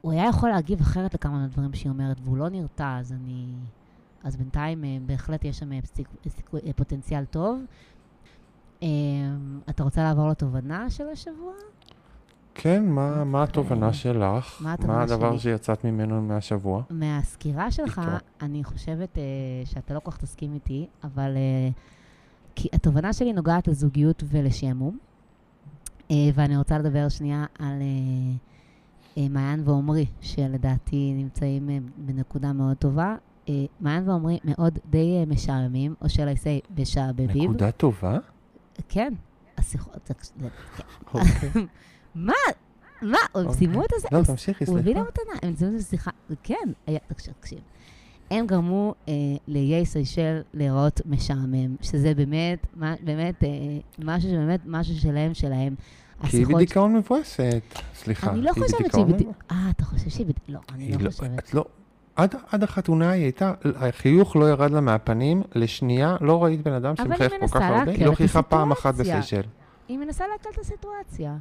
[0.00, 3.46] הוא היה יכול להגיב אחרת לכמה מהדברים שהיא אומרת, והוא לא נרתע, אז אני...
[4.26, 5.78] אז בינתיים אה, בהחלט יש שם אה,
[6.66, 7.60] אה, פוטנציאל טוב.
[9.68, 11.52] אתה רוצה לעבור לתובנה של השבוע?
[12.54, 14.60] כן, מה, מה התובנה שלך?
[14.60, 15.38] מה התובנה מה הדבר שלי?
[15.38, 16.82] שיצאת ממנו מהשבוע?
[16.90, 18.00] מהסקירה שלך.
[18.42, 21.72] אני חושבת uh, שאתה לא כל כך תסכים איתי, אבל uh,
[22.54, 24.98] כי התובנה שלי נוגעת לזוגיות ולשעמום,
[26.08, 32.76] uh, ואני רוצה לדבר שנייה על uh, uh, מעיין ועומרי, שלדעתי נמצאים uh, בנקודה מאוד
[32.76, 33.16] טובה.
[33.46, 37.50] Uh, מעיין ועומרי מאוד די uh, משעממים, או של אייסי משעבבים.
[37.50, 38.18] נקודה טובה?
[38.88, 39.14] כן.
[39.58, 40.10] השיחות,
[41.14, 41.50] אוקיי.
[42.14, 42.32] מה?
[43.02, 43.18] מה?
[43.34, 43.54] הם אוקיי.
[43.58, 44.08] סיימו את הזה?
[44.12, 45.00] לא, תמשיכי, הוא הביא סליחה.
[45.00, 46.10] להם מתנה, הם סיימו את השיחה,
[46.42, 46.68] כן,
[47.06, 47.58] תקשיב.
[48.30, 49.12] הם גרמו אה,
[49.48, 52.66] לאיי סיישל להיראות משעמם, שזה באמת,
[53.04, 53.48] באמת, אה,
[53.98, 55.74] משהו שבאמת, משהו שלהם, שלהם.
[56.28, 57.62] כי היא בדיכאון מבואסת.
[57.94, 59.08] סליחה, אני לא חושבת שהיא בדיכאון.
[59.08, 59.50] מבואסת.
[59.50, 60.44] אה, אתה חושב שהיא בדיוק...
[60.48, 61.38] לא, אני לא לא- חושבת.
[61.38, 61.64] את לא...
[62.16, 66.96] עד, עד החתונה היא הייתה, החיוך לא ירד לה מהפנים, לשנייה לא ראית בן אדם
[66.96, 68.94] שמחייך כל כך הרבה, היא לא חייכה פעם אחת.
[68.94, 69.42] בסיישל.
[69.88, 71.36] היא מנסה להקל את הסיטואציה.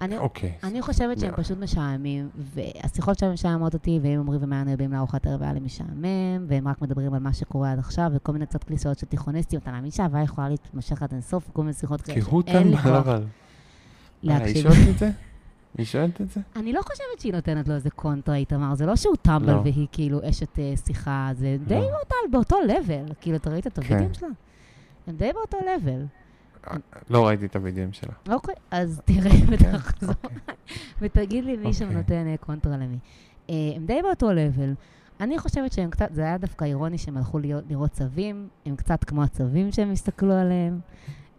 [0.00, 0.52] אני, אוקיי.
[0.64, 1.36] אני חושבת שהם לא.
[1.36, 6.46] פשוט משעממים, והשיחות שלהם משעממות אותי, והם אומרים ומעיין יודעים לארוחת ערב היה לי משעמם,
[6.48, 9.70] והם רק מדברים על מה שקורה עד עכשיו, וכל מיני קצת קליסאות של תיכוניסטים, אתה
[9.70, 13.12] מאמין שההוויה יכולה להתמשך עד אינסוף, וכל מיני שיחות כאלה שאין לי כוח אבל.
[13.14, 13.18] אה,
[14.22, 14.66] היא להקשיב.
[15.78, 16.40] היא שואלת את זה?
[16.56, 19.60] אני לא חושבת שהיא נותנת לו איזה קונטרה, איתמר, זה לא שהוא טמבל לא.
[19.64, 21.80] והיא כאילו אשת אה, שיחה, זה די לא.
[21.80, 23.82] באותה, באותו לבל, כאילו, אתה ראית את כן.
[23.82, 24.28] הווידאים שלה?
[25.06, 26.04] הם די באותו לבל.
[27.10, 28.12] לא ראיתי את הווידאים שלה.
[28.28, 30.54] אוקיי, אז תראה ותחזור, אוקיי.
[31.00, 31.96] ותגיד לי מי שם אוקיי.
[31.96, 32.98] נותן אה, קונטרה למי.
[33.50, 34.74] אה, הם די באותו לבל.
[35.20, 39.04] אני חושבת שהם קצת, זה היה דווקא אירוני שהם הלכו להיות, לראות צווים, הם קצת
[39.04, 40.80] כמו הצווים שהם הסתכלו עליהם.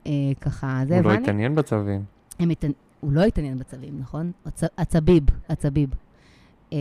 [0.08, 2.04] אה, ככה, זה, הוא לא התעניין בצווים.
[2.39, 2.50] הם.
[2.99, 4.31] הוא לא התעניין בצווים, נכון?
[4.45, 4.63] הצ...
[4.77, 5.89] הצביב, הצביב.
[6.69, 6.73] Uh,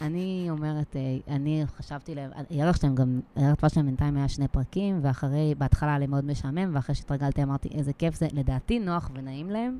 [0.00, 4.48] אני אומרת, uh, אני חשבתי להם, הערך שלהם גם, הערך טווח שלהם בינתיים היה שני
[4.48, 9.10] פרקים, ואחרי, בהתחלה היה לי מאוד משעמם, ואחרי שהתרגלתי אמרתי, איזה כיף זה, לדעתי נוח
[9.14, 9.78] ונעים להם.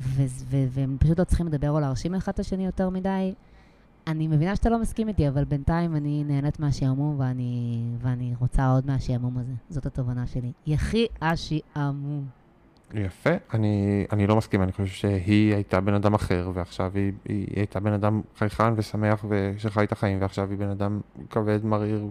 [0.00, 3.34] ו- והם פשוט לא צריכים לדבר או להרשים אחד את השני יותר מדי.
[4.06, 8.86] אני מבינה שאתה לא מסכים איתי, אבל בינתיים אני נהנית מהשעמום, ואני, ואני רוצה עוד
[8.86, 9.52] מהשעמום הזה.
[9.70, 10.52] זאת התובנה שלי.
[10.66, 12.26] יחי השעמום.
[12.94, 17.46] יפה, אני, אני לא מסכים, אני חושב שהיא הייתה בן אדם אחר, ועכשיו היא, היא
[17.56, 22.04] הייתה בן אדם חייכן ושמח ושחי את החיים, ועכשיו היא בן אדם כבד, מריר,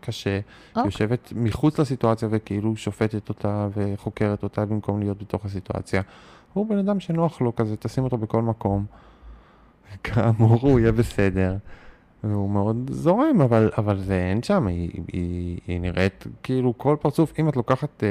[0.00, 0.84] קשה, אוקיי.
[0.84, 6.02] יושבת מחוץ לסיטואציה וכאילו שופטת אותה וחוקרת אותה במקום להיות בתוך הסיטואציה.
[6.52, 8.84] הוא בן אדם שנוח לו כזה, תשים אותו בכל מקום.
[10.04, 11.56] כאמור, הוא יהיה בסדר.
[12.28, 17.32] והוא מאוד זורם, אבל, אבל זה אין שם, היא, היא, היא נראית כאילו כל פרצוף,
[17.38, 18.02] אם את לוקחת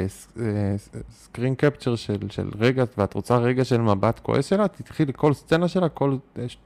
[1.12, 5.68] סקרין קפצ'ר של, של רגע, ואת רוצה רגע של מבט כועס שלה, תתחיל כל סצנה
[5.68, 6.58] שלה, כל אה, ש-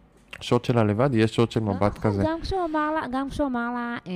[0.42, 2.24] שוט שלה לבד, יהיה שוט של מבט נכון, כזה.
[2.28, 4.12] גם כשהוא אמר לה, גם כשהוא אמר לה, אה,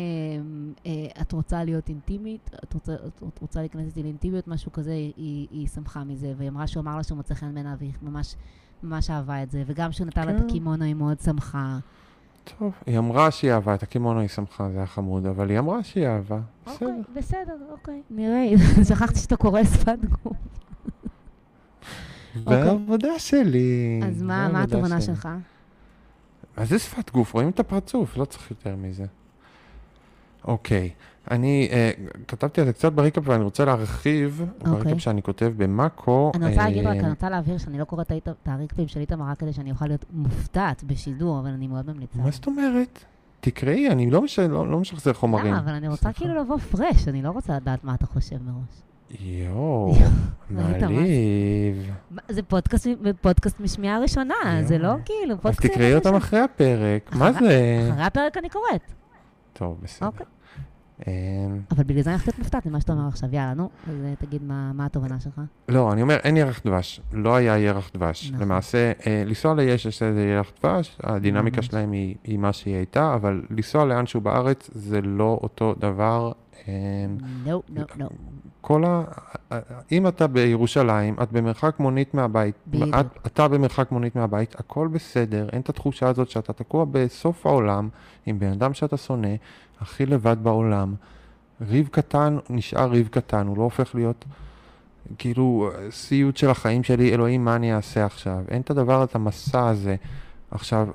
[0.86, 2.94] אה, את רוצה להיות אינטימית, את רוצה,
[3.28, 6.98] את רוצה להיכנס איתי לאינטימיות, משהו כזה, היא, היא שמחה מזה, והיא אמרה שהוא אמר
[6.98, 8.36] לה שהוא מוצא חן בעיניו, והיא ממש,
[8.84, 10.46] ממש אהבה את זה, וגם כשהוא נתן לה את כן.
[10.46, 11.78] הקימונו, היא מאוד שמחה.
[12.44, 15.84] טוב, היא אמרה שהיא אהבה, את הקימונו היא שמחה, זה היה חמוד, אבל היא אמרה
[15.84, 16.40] שהיא אהבה.
[16.66, 16.88] בסדר.
[16.88, 18.46] אוקיי, בסדר, אוקיי, נראה,
[18.90, 20.34] שכחתי שאתה קורא שפת גוף.
[22.46, 22.64] אוקיי.
[22.64, 24.00] בעבודה שלי.
[24.04, 25.02] אז מה, מה התובנה.
[25.02, 25.30] שלך?
[26.58, 27.34] מה זה שפת גוף?
[27.34, 29.06] רואים את הפרצוף, לא צריך יותר מזה.
[30.46, 30.90] אוקיי.
[31.32, 31.92] אני אה,
[32.28, 34.72] כתבתי על זה קצת ב recap ואני רוצה להרחיב, אוקיי.
[34.74, 36.32] ב recap שאני כותב במאקו.
[36.36, 39.26] אני רוצה להגיד רק, אה, אני רוצה להבהיר שאני לא קוראת את הריקפים של איתמר
[39.32, 42.20] רק כדי שאני אוכל להיות מופתעת בשידור, אבל אני מאוד ממליצה.
[42.20, 43.04] מה זאת אומרת?
[43.40, 45.46] תקראי, אני לא מש- לא- לא משחזר חומרים.
[45.46, 45.60] למה?
[45.60, 46.20] אבל אני רוצה סליחה.
[46.20, 48.82] כאילו לבוא פרש, אני לא רוצה לדעת מה אתה חושב מראש.
[49.20, 49.94] יואו?
[50.50, 51.92] מעליב.
[52.30, 52.88] זה פודקאסט,
[53.22, 54.36] פודקאסט משמיעה ראשונה.
[54.64, 55.72] זה לא כאילו אז פודקאסט...
[55.72, 57.40] תקראי אותם אחרי הפרק, מה זה?
[57.92, 58.82] אחרי הפרק אני קוראת.
[59.54, 60.08] טוב, בסדר.
[60.08, 60.26] אוקיי.
[61.08, 63.36] אמ, אבל בגלל זה אני הולכת להיות מופתעת ממה שאתה אומר עכשיו.
[63.36, 65.42] יאללה, נו, אז אה, תגיד מה מה התובנה שלך.
[65.70, 67.02] לא, אני אומר, אין ירח דבש.
[67.14, 68.30] לא היה ירח דבש.
[68.32, 68.42] נכון.
[68.42, 71.66] למעשה, אה, לנסוע ליש יש איזה ירח דבש, הדינמיקה ממש.
[71.66, 76.32] שלהם היא היא מה שהיא הייתה, אבל לנסוע לאנשהו בארץ זה לא אותו דבר.
[77.46, 78.10] נו, נו, נו.
[78.62, 79.04] כל ה...
[79.92, 82.96] אם אתה בירושלים, את במרחק מונית מהבית, בדיוק.
[83.00, 87.90] את, אתה במרחק מונית מהבית, הכל בסדר, אין את התחושה הזאת שאתה תקוע בסוף העולם
[88.26, 89.36] עם בן אדם שאתה שונא,
[89.82, 90.94] הכי לבד בעולם.
[91.70, 94.26] ריב קטן נשאר ריב קטן, הוא לא הופך להיות
[95.18, 98.40] כאילו סיוט של החיים שלי, אלוהים, מה אני אעשה עכשיו?
[98.48, 99.96] אין את הדבר, את המסע הזה.
[100.52, 100.88] עכשיו,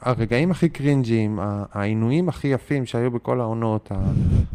[0.00, 1.38] הרגעים הכי קרינג'יים,
[1.72, 3.92] העינויים הכי יפים שהיו בכל העונות,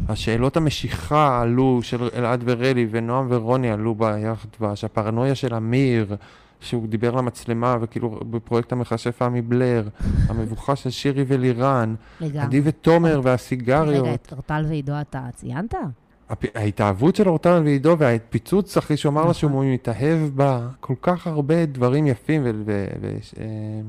[0.08, 6.16] השאלות המשיכה עלו של אלעד ורלי ונועם ורוני עלו ביחד דבש, הפרנויה של אמיר,
[6.60, 9.88] שהוא דיבר למצלמה וכאילו בפרויקט המכשף עמי בלר,
[10.28, 11.94] המבוכה של שירי ולירן.
[12.38, 14.06] עדי ותומר והסיגריות.
[14.06, 15.74] רגע, את אורטל ועידו אתה ציינת?
[16.54, 19.34] ההתאהבות של אורטל ועידו והפיצוץ אחרי שהוא אמר לה נכון.
[19.34, 22.46] שהוא מתאהב בה, כל כך הרבה דברים יפים,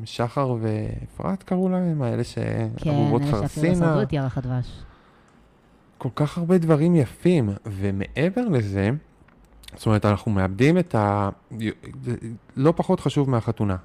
[0.04, 4.84] ושחר ואפרת קראו להם, האלה כן, שארובות אלה שאפילו לא חרסינה, שרדו את ירח הדבש.
[5.98, 8.90] כל כך הרבה דברים יפים, ומעבר לזה,
[9.76, 11.30] זאת אומרת, אנחנו מאבדים את ה...
[12.56, 13.76] לא פחות חשוב מהחתונה,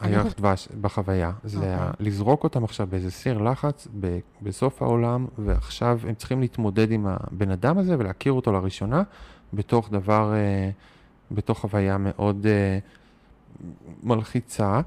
[0.00, 1.32] הירח דבש בחוויה.
[1.44, 2.06] זה אוקיי.
[2.06, 3.88] לזרוק אותם עכשיו באיזה סיר לחץ
[4.42, 9.02] בסוף העולם, ועכשיו הם צריכים להתמודד עם הבן אדם הזה ולהכיר אותו לראשונה
[9.54, 10.70] בתוך דבר, אה,
[11.30, 12.78] בתוך חוויה מאוד אה,
[14.02, 14.80] מלחיצה.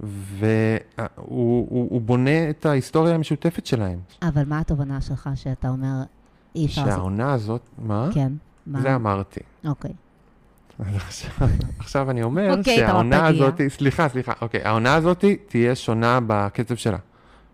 [0.00, 3.98] והוא הוא, הוא בונה את ההיסטוריה המשותפת שלהם.
[4.22, 6.02] אבל מה התובנה שלך שאתה אומר,
[6.54, 6.84] אי אפשר.
[6.84, 8.08] שהעונה הזאת, מה?
[8.14, 8.32] כן.
[8.66, 8.80] מה?
[8.80, 9.40] זה אמרתי.
[9.64, 9.92] אוקיי.
[10.78, 11.48] אז עכשיו,
[11.78, 13.26] עכשיו אני אומר אוקיי, שהעונה.
[13.26, 16.98] הזאת, סליחה, סליחה, אוקיי, העונה הזאת תהיה שונה בקצב שלה.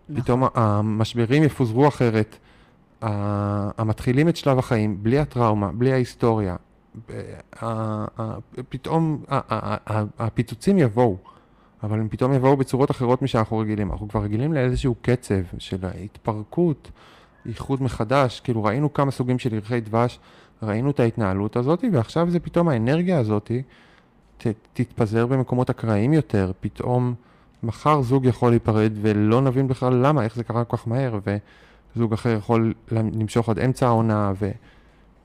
[0.09, 0.23] נכון.
[0.23, 2.37] פתאום המשברים יפוזרו אחרת.
[3.03, 6.57] המתחילים את שלב החיים בלי הטראומה, בלי ההיסטוריה.
[8.69, 9.23] פתאום
[10.19, 11.17] הפיצוצים יבואו,
[11.83, 13.93] אבל הם פתאום יבואו בצורות אחרות משאנחנו רגילים.
[13.93, 16.91] אנחנו כבר רגילים לאיזשהו קצב של ההתפרקות,
[17.47, 18.41] איחוד מחדש.
[18.41, 20.19] כאילו ראינו כמה סוגים של ירחי דבש,
[20.63, 23.51] ראינו את ההתנהלות הזאת, ועכשיו זה פתאום האנרגיה הזאת
[24.37, 26.53] ת, תתפזר במקומות אקראיים יותר.
[26.61, 27.15] פתאום
[27.63, 31.19] מחר זוג יכול להיפרד ולא נבין בכלל למה, איך זה קרה כל כך מהר,
[31.97, 34.33] וזוג אחר יכול למשוך עד אמצע העונה,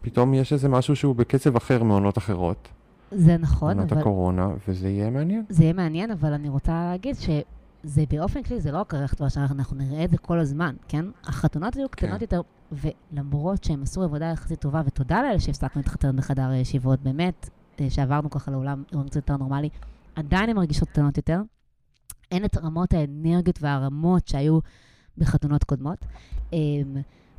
[0.02, 2.70] ופתאום יש איזה משהו שהוא בקצב אחר מעונות אחרות.
[3.12, 4.02] זה נכון, עונת אבל...
[4.02, 5.44] הקורונה, וזה יהיה מעניין.
[5.50, 9.78] זה יהיה מעניין, אבל אני רוצה להגיד שזה באופן כללי, זה לא רק דבש, אנחנו
[9.78, 11.06] נראה את זה כל הזמן, כן?
[11.24, 12.22] החתונות היו קטנות כן.
[12.22, 12.42] יותר,
[12.76, 18.30] ולמרות שהם עשו עבודה יחסית טובה, ותודה לאלה שהפסקנו להתחתן בחדר ישיבות, באמת, אה, שעברנו
[18.30, 19.70] ככה לעולם עולם קצת יותר נורמלי,
[20.16, 21.42] עדיין הן מרגישות קטנות יותר.
[22.32, 24.60] אין את רמות האנרגיות והרמות שהיו
[25.18, 26.06] בחתונות קודמות.
[26.54, 26.58] אמ,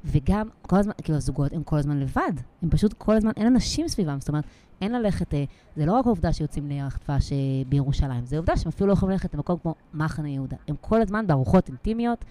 [0.05, 3.89] וגם, כל הזמן, כאילו הזוגות הם כל הזמן לבד, הם פשוט כל הזמן, אין אנשים
[3.89, 4.45] סביבם, זאת אומרת,
[4.81, 5.45] אין ללכת, אה,
[5.77, 9.13] זה לא רק העובדה שיוצאים לירח דבש אה, בירושלים, זה עובדה שהם אפילו לא יכולים
[9.13, 10.57] ללכת למקום כמו מחנה יהודה.
[10.69, 12.25] הם כל הזמן בארוחות אינטימיות,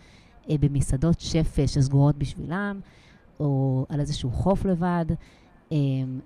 [0.50, 2.80] אה, במסעדות אה, שסגורות בשבילם,
[3.40, 5.06] או על איזשהו חוף לבד.
[5.72, 5.78] אה,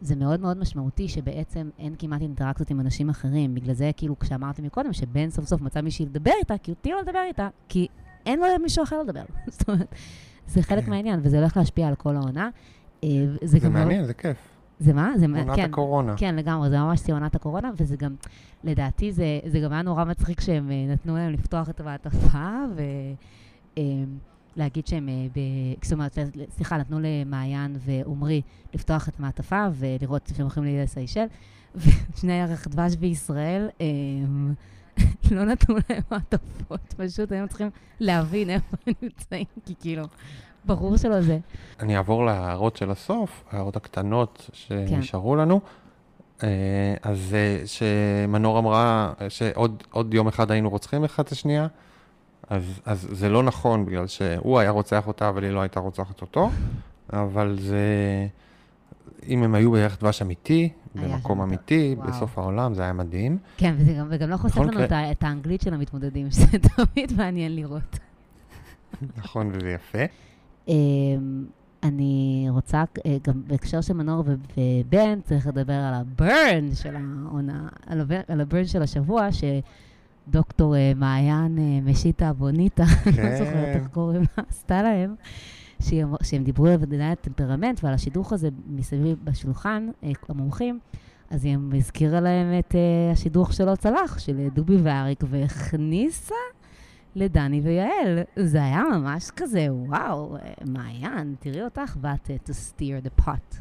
[0.02, 3.56] זה מאוד מאוד משמעותי שבעצם אין כמעט אינטראקציות עם אנשים אחרים.
[3.56, 7.02] בגלל זה, כאילו, כשאמרתי מקודם, שבן סוף סוף מצא מישהי לדבר איתה, כי אותי לא
[7.02, 7.88] לדבר איתה, כי
[8.26, 9.24] אין לו מישהו אחר לדבר.
[9.48, 9.96] זאת אומרת,
[10.48, 10.90] זה חלק כן.
[10.90, 12.50] מהעניין, וזה הולך להשפיע על כל העונה.
[13.04, 13.10] אה,
[13.44, 14.38] זה גם מאוד- מעניין, זה כיף.
[14.80, 15.12] זה מה?
[15.18, 15.64] זה מה- עונת כן.
[15.70, 16.14] הקורונה.
[16.18, 18.16] כן, לגמרי, זה ממש עונת הקורונה, וזה גם,
[18.64, 22.50] לדעתי, זה, זה גם היה נורא מצחיק שהם אה, נתנו להם לפתוח את המעטפה,
[24.56, 25.42] ולהגיד שהם, אה.
[25.82, 26.18] זאת אומרת,
[26.56, 28.42] סליחה, נתנו למעיין ועומרי
[28.74, 31.26] לפתוח את המעטפה ולראות שהם הולכים לסיישל,
[31.76, 34.54] ושני ירח דבש בישראל, הם
[35.32, 40.04] לא נתנו להם מעטפות, פשוט היינו צריכים להבין איפה הם נמצאים, כי כאילו,
[40.66, 41.40] ברור שלא זה.
[41.80, 44.88] אני אעבור להערות של הסוף, ההערות הקטנות כן.
[44.88, 45.62] שנשארו לנו.
[46.44, 51.68] אה, אז אה, שמנור אמרה שעוד עוד יום אחד היינו רוצחים אחד את השנייה,
[52.50, 56.22] אז, אז זה לא נכון, בגלל שהוא היה רוצח אותה, אבל היא לא הייתה רוצחת
[56.22, 56.50] אותו,
[57.14, 57.78] אבל זה...
[59.28, 62.08] אם הם היו בירך דבש אמיתי, במקום אמיתי, וואו.
[62.08, 63.38] בסוף העולם, זה היה מדהים.
[63.58, 67.56] כן, וזה גם, וגם לא חושף לנו מקרה- את, האנגלית של המתמודדים, שזה תמיד מעניין
[67.56, 68.00] לראות.
[69.18, 69.98] נכון, וזה יפה.
[70.68, 70.74] אמ,
[71.84, 74.24] אני רוצה, אה, גם בהקשר של מנור
[74.58, 79.62] ובן, צריך לדבר על הברן של העונה, על הבר- על הברן של השבוע, שדוקטור
[80.36, 85.16] אה, מעיין אה, משיטה בוניטה, אני לא זוכרת איך קוראים לה, עשתה להם,
[85.82, 90.80] שהם, שהם דיברו על דיני הטמפרמנט ועל השידוך הזה מסביב בשולחן, אה, המומחים,
[91.30, 96.36] אז היא הזכירה להם את uh, השידוך שלא צלח, של דובי ואריק, והכניסה
[97.16, 98.20] לדני ויעל.
[98.36, 103.56] זה היה ממש כזה, וואו, מעיין, תראי אותך, uh, to steer the pot.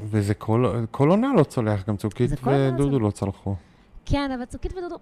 [0.00, 3.54] וזה כל, כל עונה לא צולח, גם צוקית עונה ודודו לא צלחו.
[4.04, 4.96] כן, אבל צוקית ודודו,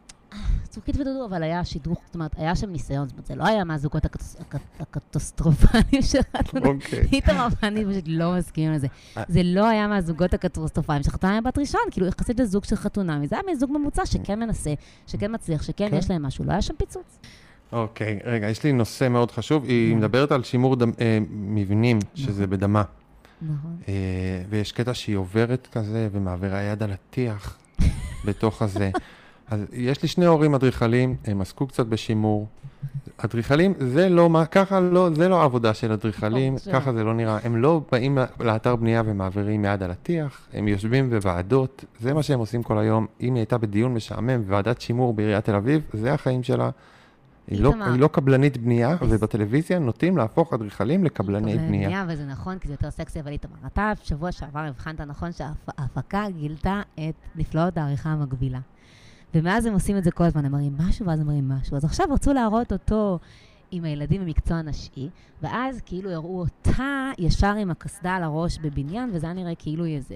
[0.68, 3.64] צוקית ודודו, אבל היה שידוך, זאת אומרת, היה שם ניסיון, זאת אומרת, זה לא היה
[3.64, 6.66] מהזוגות הקטס- הקט- הקטסטרופליים של חתונה.
[6.68, 7.08] אוקיי.
[7.12, 8.86] איתמר ואני פשוט לא מסכימים לזה.
[9.16, 9.22] אה.
[9.28, 13.36] זה לא היה מהזוגות הקטסטרופליים של חתונה בת ראשון, כאילו יחסית לזוג של חתונה, זה
[13.36, 14.74] היה מזוג ממוצע שכן מנסה,
[15.06, 15.96] שכן מצליח, שכן כן.
[15.96, 17.18] יש להם משהו, לא היה שם פיצוץ.
[17.72, 19.64] אוקיי, רגע, יש לי נושא מאוד חשוב.
[19.64, 19.98] היא כן.
[19.98, 22.50] מדברת על שימור אה, מבנים, שזה נכון.
[22.56, 22.82] בדמה.
[23.42, 23.76] נכון.
[23.88, 23.94] אה,
[24.48, 27.58] ויש קטע שהיא עוברת כזה ומעבירה יד על הטיח
[28.24, 28.90] בתוך הזה.
[29.50, 32.48] אז יש לי שני הורים אדריכלים, הם עסקו קצת בשימור.
[33.16, 36.56] אדריכלים, זה לא מה, ככה לא, זה לא העבודה של אדריכלים.
[36.72, 37.38] ככה זה לא נראה.
[37.44, 42.38] הם לא באים לאתר בנייה ומעבירים יד על הטיח, הם יושבים בוועדות, זה מה שהם
[42.38, 43.06] עושים כל היום.
[43.20, 46.70] אם היא הייתה בדיון משעמם בוועדת שימור בעיריית תל אביב, זה החיים שלה.
[47.46, 47.72] היא לא.
[47.86, 52.04] היא לא קבלנית בנייה, ובטלוויזיה נוטים להפוך אדריכלים לקבלני קבלני בנייה.
[52.08, 56.82] וזה נכון, כי זה יותר סקסי, אבל איתמר, אתה שבוע שעבר הבחנת נכון שההפקה גילתה
[56.94, 58.58] את נפלאות העריכה המקבילה.
[59.34, 61.76] ומאז הם עושים את זה כל הזמן, הם מראים משהו ואז הם מראים משהו.
[61.76, 63.18] אז עכשיו רצו להראות אותו
[63.70, 65.08] עם הילדים במקצוע נשי,
[65.42, 69.96] ואז כאילו הראו אותה ישר עם הקסדה על הראש בבניין, וזה היה נראה כאילו היא
[69.96, 70.14] איזה...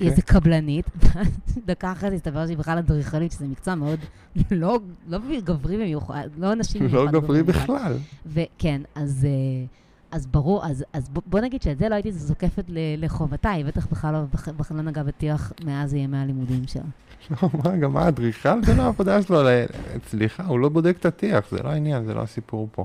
[0.00, 1.26] היא איזה קבלנית, ואז
[1.66, 3.98] דקה זה הסתבר שהיא בכלל אדריכלית, שזה מקצוע מאוד
[4.50, 7.12] לא, לא גברי במיוחד, לא נשים לא במיוחד.
[7.12, 7.62] גברי במיוחד.
[7.62, 7.96] בכלל.
[8.26, 9.66] וכן, אז, אה,
[10.10, 13.64] אז ברור, אז, אז בוא, בוא נגיד שאת זה לא הייתי זוקפת ל- לחובתה, היא
[13.64, 16.82] בטח בכלל לא, בכ- בכלל לא נגעה בטיח מאז ימי הלימודים שלה.
[17.30, 19.64] לא, מה, גם מה, אדריכל זה לא העבודה שלו, ל-
[20.08, 22.84] סליחה, הוא לא בודק את הטיח, זה לא העניין, זה לא הסיפור פה.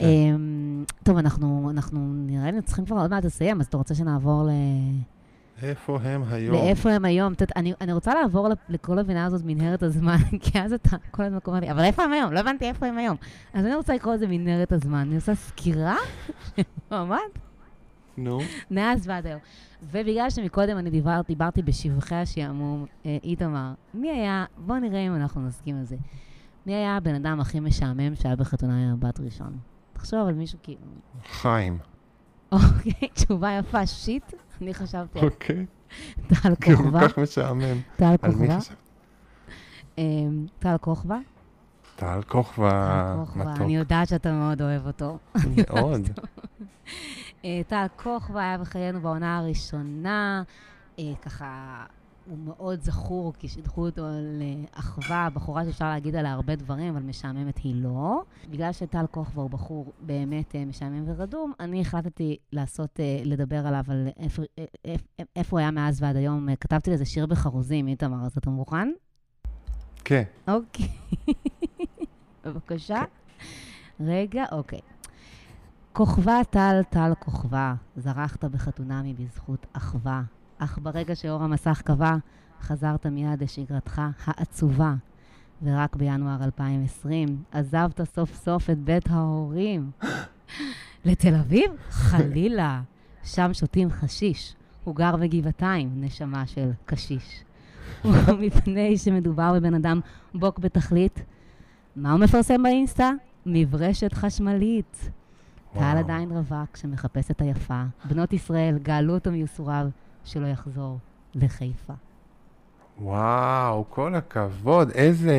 [0.00, 0.06] אמ,
[1.02, 4.50] טוב, אנחנו, אנחנו נראה לי צריכים כבר עוד מעט לסיים, אז אתה רוצה שנעבור ל...
[5.62, 6.54] איפה הם היום?
[6.54, 7.34] לאיפה הם היום?
[7.34, 11.38] תת, אני, אני רוצה לעבור לכל הבינה הזאת מנהרת הזמן, כי אז אתה כל הזמן
[11.46, 12.32] אומר לי, אבל איפה הם היום?
[12.32, 13.16] לא הבנתי איפה הם היום.
[13.54, 14.98] אז אני רוצה לקרוא לזה מנהרת הזמן.
[14.98, 15.96] אני עושה סקירה,
[16.90, 17.20] ממש,
[18.16, 18.38] נו.
[18.70, 19.40] מאז ועד היום.
[19.82, 25.46] ובגלל שמקודם אני דיבר, דיברתי בשבחי השעמום, אה, איתמר, מי היה, בוא נראה אם אנחנו
[25.46, 25.96] נסכים על זה.
[26.66, 29.58] מי היה הבן אדם הכי משעמם שהיה בחתונה עם הבת ראשון?
[29.92, 30.80] תחשוב על מישהו כאילו...
[31.24, 31.78] חיים.
[32.56, 34.32] אוקיי, תשובה יפה, שיט.
[34.62, 35.66] אני חשבתי אוקיי.
[36.26, 37.00] טל כוכבא.
[37.00, 37.80] כל כך משעמם.
[37.96, 38.58] טל כוכבא.
[39.98, 41.16] אמ, טל כוכבא.
[41.96, 43.60] טל כוכבא, טל כוכבא, מתוק.
[43.60, 45.18] אני יודעת שאתה מאוד אוהב אותו.
[45.56, 46.00] מאוד.
[47.44, 50.42] אה, טל כוכבא היה בחיינו בעונה הראשונה,
[50.98, 51.84] אה, ככה,
[52.26, 54.02] הוא מאוד זכור, כי שידכו אותו
[54.72, 58.22] לאחווה, בחורה שאפשר להגיד עליה הרבה דברים, אבל משעממת היא לא.
[58.50, 63.84] בגלל שטל כוכבא הוא בחור באמת אה, משעמם ורדום, אני החלטתי לעשות, אה, לדבר עליו,
[63.88, 64.94] על איפה, אה,
[65.36, 66.48] איפה הוא היה מאז ועד היום.
[66.60, 68.88] כתבתי לזה שיר בחרוזים, איתמר, אז אתה מוכן?
[70.04, 70.22] כן.
[70.48, 70.88] אוקיי.
[72.44, 73.02] בבקשה.
[74.00, 74.80] רגע, אוקיי.
[75.92, 80.22] כוכבא טל, טל כוכבא, זרחת בחתונמי בזכות אחווה.
[80.58, 82.16] אך ברגע שאור המסך קבע,
[82.62, 84.94] חזרת מיד לשגרתך העצובה.
[85.62, 89.90] ורק בינואר 2020 עזבת סוף סוף את בית ההורים.
[91.04, 91.70] לתל אביב?
[91.90, 92.82] חלילה.
[93.24, 94.54] שם שותים חשיש.
[94.84, 97.44] הוא גר בגבעתיים, נשמה של קשיש.
[98.04, 100.00] ומפני שמדובר בבן אדם
[100.34, 101.22] בוק בתכלית,
[101.96, 103.10] מה הוא מפרסם באינסטה?
[103.46, 105.10] מברשת חשמלית.
[105.74, 105.98] וואו.
[105.98, 107.82] עדיין רווק שמחפש את היפה.
[108.04, 109.88] בנות ישראל גאלו אותו מייסוריו,
[110.26, 110.98] שלא יחזור
[111.34, 111.92] לחיפה.
[113.00, 115.36] וואו, כל הכבוד, איזה...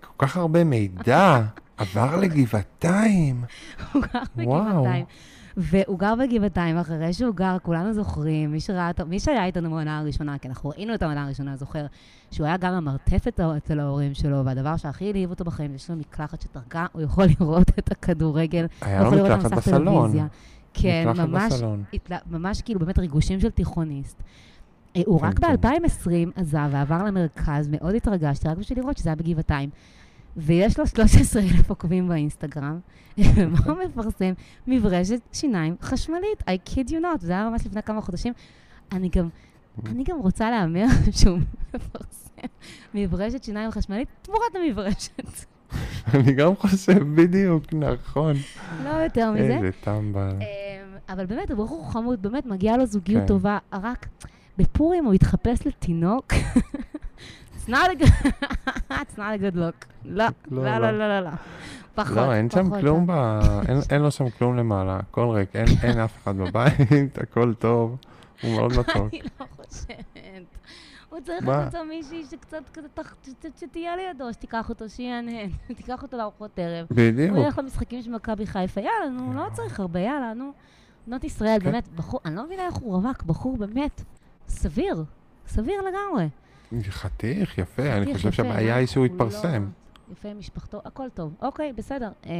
[0.00, 1.40] כל כך הרבה מידע.
[1.76, 3.44] עבר לגבעתיים.
[3.92, 4.20] הוא גר.
[4.36, 5.04] בגבעתיים.
[5.56, 9.98] והוא גר בגבעתיים, אחרי שהוא גר, כולנו זוכרים, מי שראה אותו, מי שהיה איתנו בעונה
[9.98, 11.86] הראשונה, כי אנחנו ראינו את העונה הראשונה, זוכר,
[12.30, 16.40] שהוא היה גם המרתפת אצל ההורים שלו, והדבר שהכי העליב אותו בחיים, יש לו מקלחת
[16.40, 20.28] שדרכה, הוא יכול לראות את הכדורגל, היה לו מקלחת בסלון.
[20.74, 21.52] כן, ממש.
[21.94, 24.22] התלה, ממש כאילו באמת ריגושים של תיכוניסט.
[24.96, 25.56] אה, הוא כן, רק כן.
[25.56, 29.70] ב-2020 עזב ועבר למרכז, מאוד התרגשתי, רק בשביל לראות שזה היה בגבעתיים.
[30.36, 32.78] ויש לו 13,000 עוקבים באינסטגרם,
[33.34, 34.32] ומה הוא מפרסם?
[34.66, 38.32] מברשת שיניים חשמלית, I kid you not, זה היה ממש לפני כמה חודשים.
[38.92, 39.28] אני גם,
[39.86, 40.86] אני גם רוצה להמר
[41.20, 41.38] שהוא
[41.74, 42.46] מפרסם
[42.94, 45.46] מברשת שיניים חשמלית תמורת המברשת.
[46.14, 48.36] אני גם חושב בדיוק, נכון.
[48.84, 49.42] לא יותר מזה.
[49.42, 50.38] איזה טמבל.
[51.12, 53.26] אבל באמת, הוא בחור חמוד, באמת, מגיעה לו זוגיות כן.
[53.28, 53.58] טובה.
[53.72, 54.06] רק
[54.58, 56.32] בפורים הוא התחפש לתינוק.
[57.56, 58.32] It's not a good,
[58.90, 59.86] it's not a good look.
[60.04, 60.78] לא, לא, לא, לא.
[60.78, 61.30] לא, לא, לא, לא.
[61.94, 62.80] פחות, לא, אין שם.
[62.80, 63.10] כלום ב...
[63.68, 67.96] אין- אין לו שם כלום למעלה, הכל ריק, אין- אין אף אחד בבית, הכל טוב,
[68.42, 68.96] הוא מאוד מתוק.
[69.12, 70.56] אני לא חושבת.
[71.10, 71.48] הוא צריך?
[71.48, 72.88] למצוא מישהי שקצת כזה,
[73.60, 76.86] שתהיה לידו, שתיקח אותו, שיהנהן, תיקח אותו לארוחות ערב.
[76.90, 77.36] בדיוק.
[77.36, 80.52] הוא ילך למשחקים של מכבי חיפה, יאללה, נו, לא צריך הרבה, יאללה, נו.
[81.06, 81.64] בנות ישראל, כן.
[81.70, 84.02] באמת, בחור, אני לא מבינה איך הוא רווק, בחור באמת
[84.48, 85.04] סביר,
[85.46, 86.28] סביר לגמרי.
[86.88, 88.76] חתיך, יפה, אני חושב יפה, שהבעיה?
[88.76, 89.62] היא שהוא הוא התפרסם.
[89.62, 91.34] לא- יפה, משפחתו, הכל טוב.
[91.42, 92.10] אוקיי, בסדר.
[92.26, 92.30] אמ,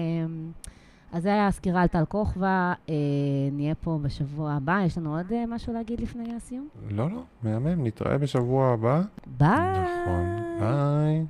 [1.12, 2.46] אז זה היה הסקירה על טל כוכבא,
[2.88, 2.94] אה,
[3.52, 4.80] נהיה פה בשבוע הבא.
[4.86, 6.68] יש לנו עוד אה, משהו להגיד לפני הסיום?
[6.90, 9.02] לא, לא, מהמם, נתראה בשבוע הבא.
[9.26, 9.80] ביי.
[10.02, 11.24] נכון, ביי.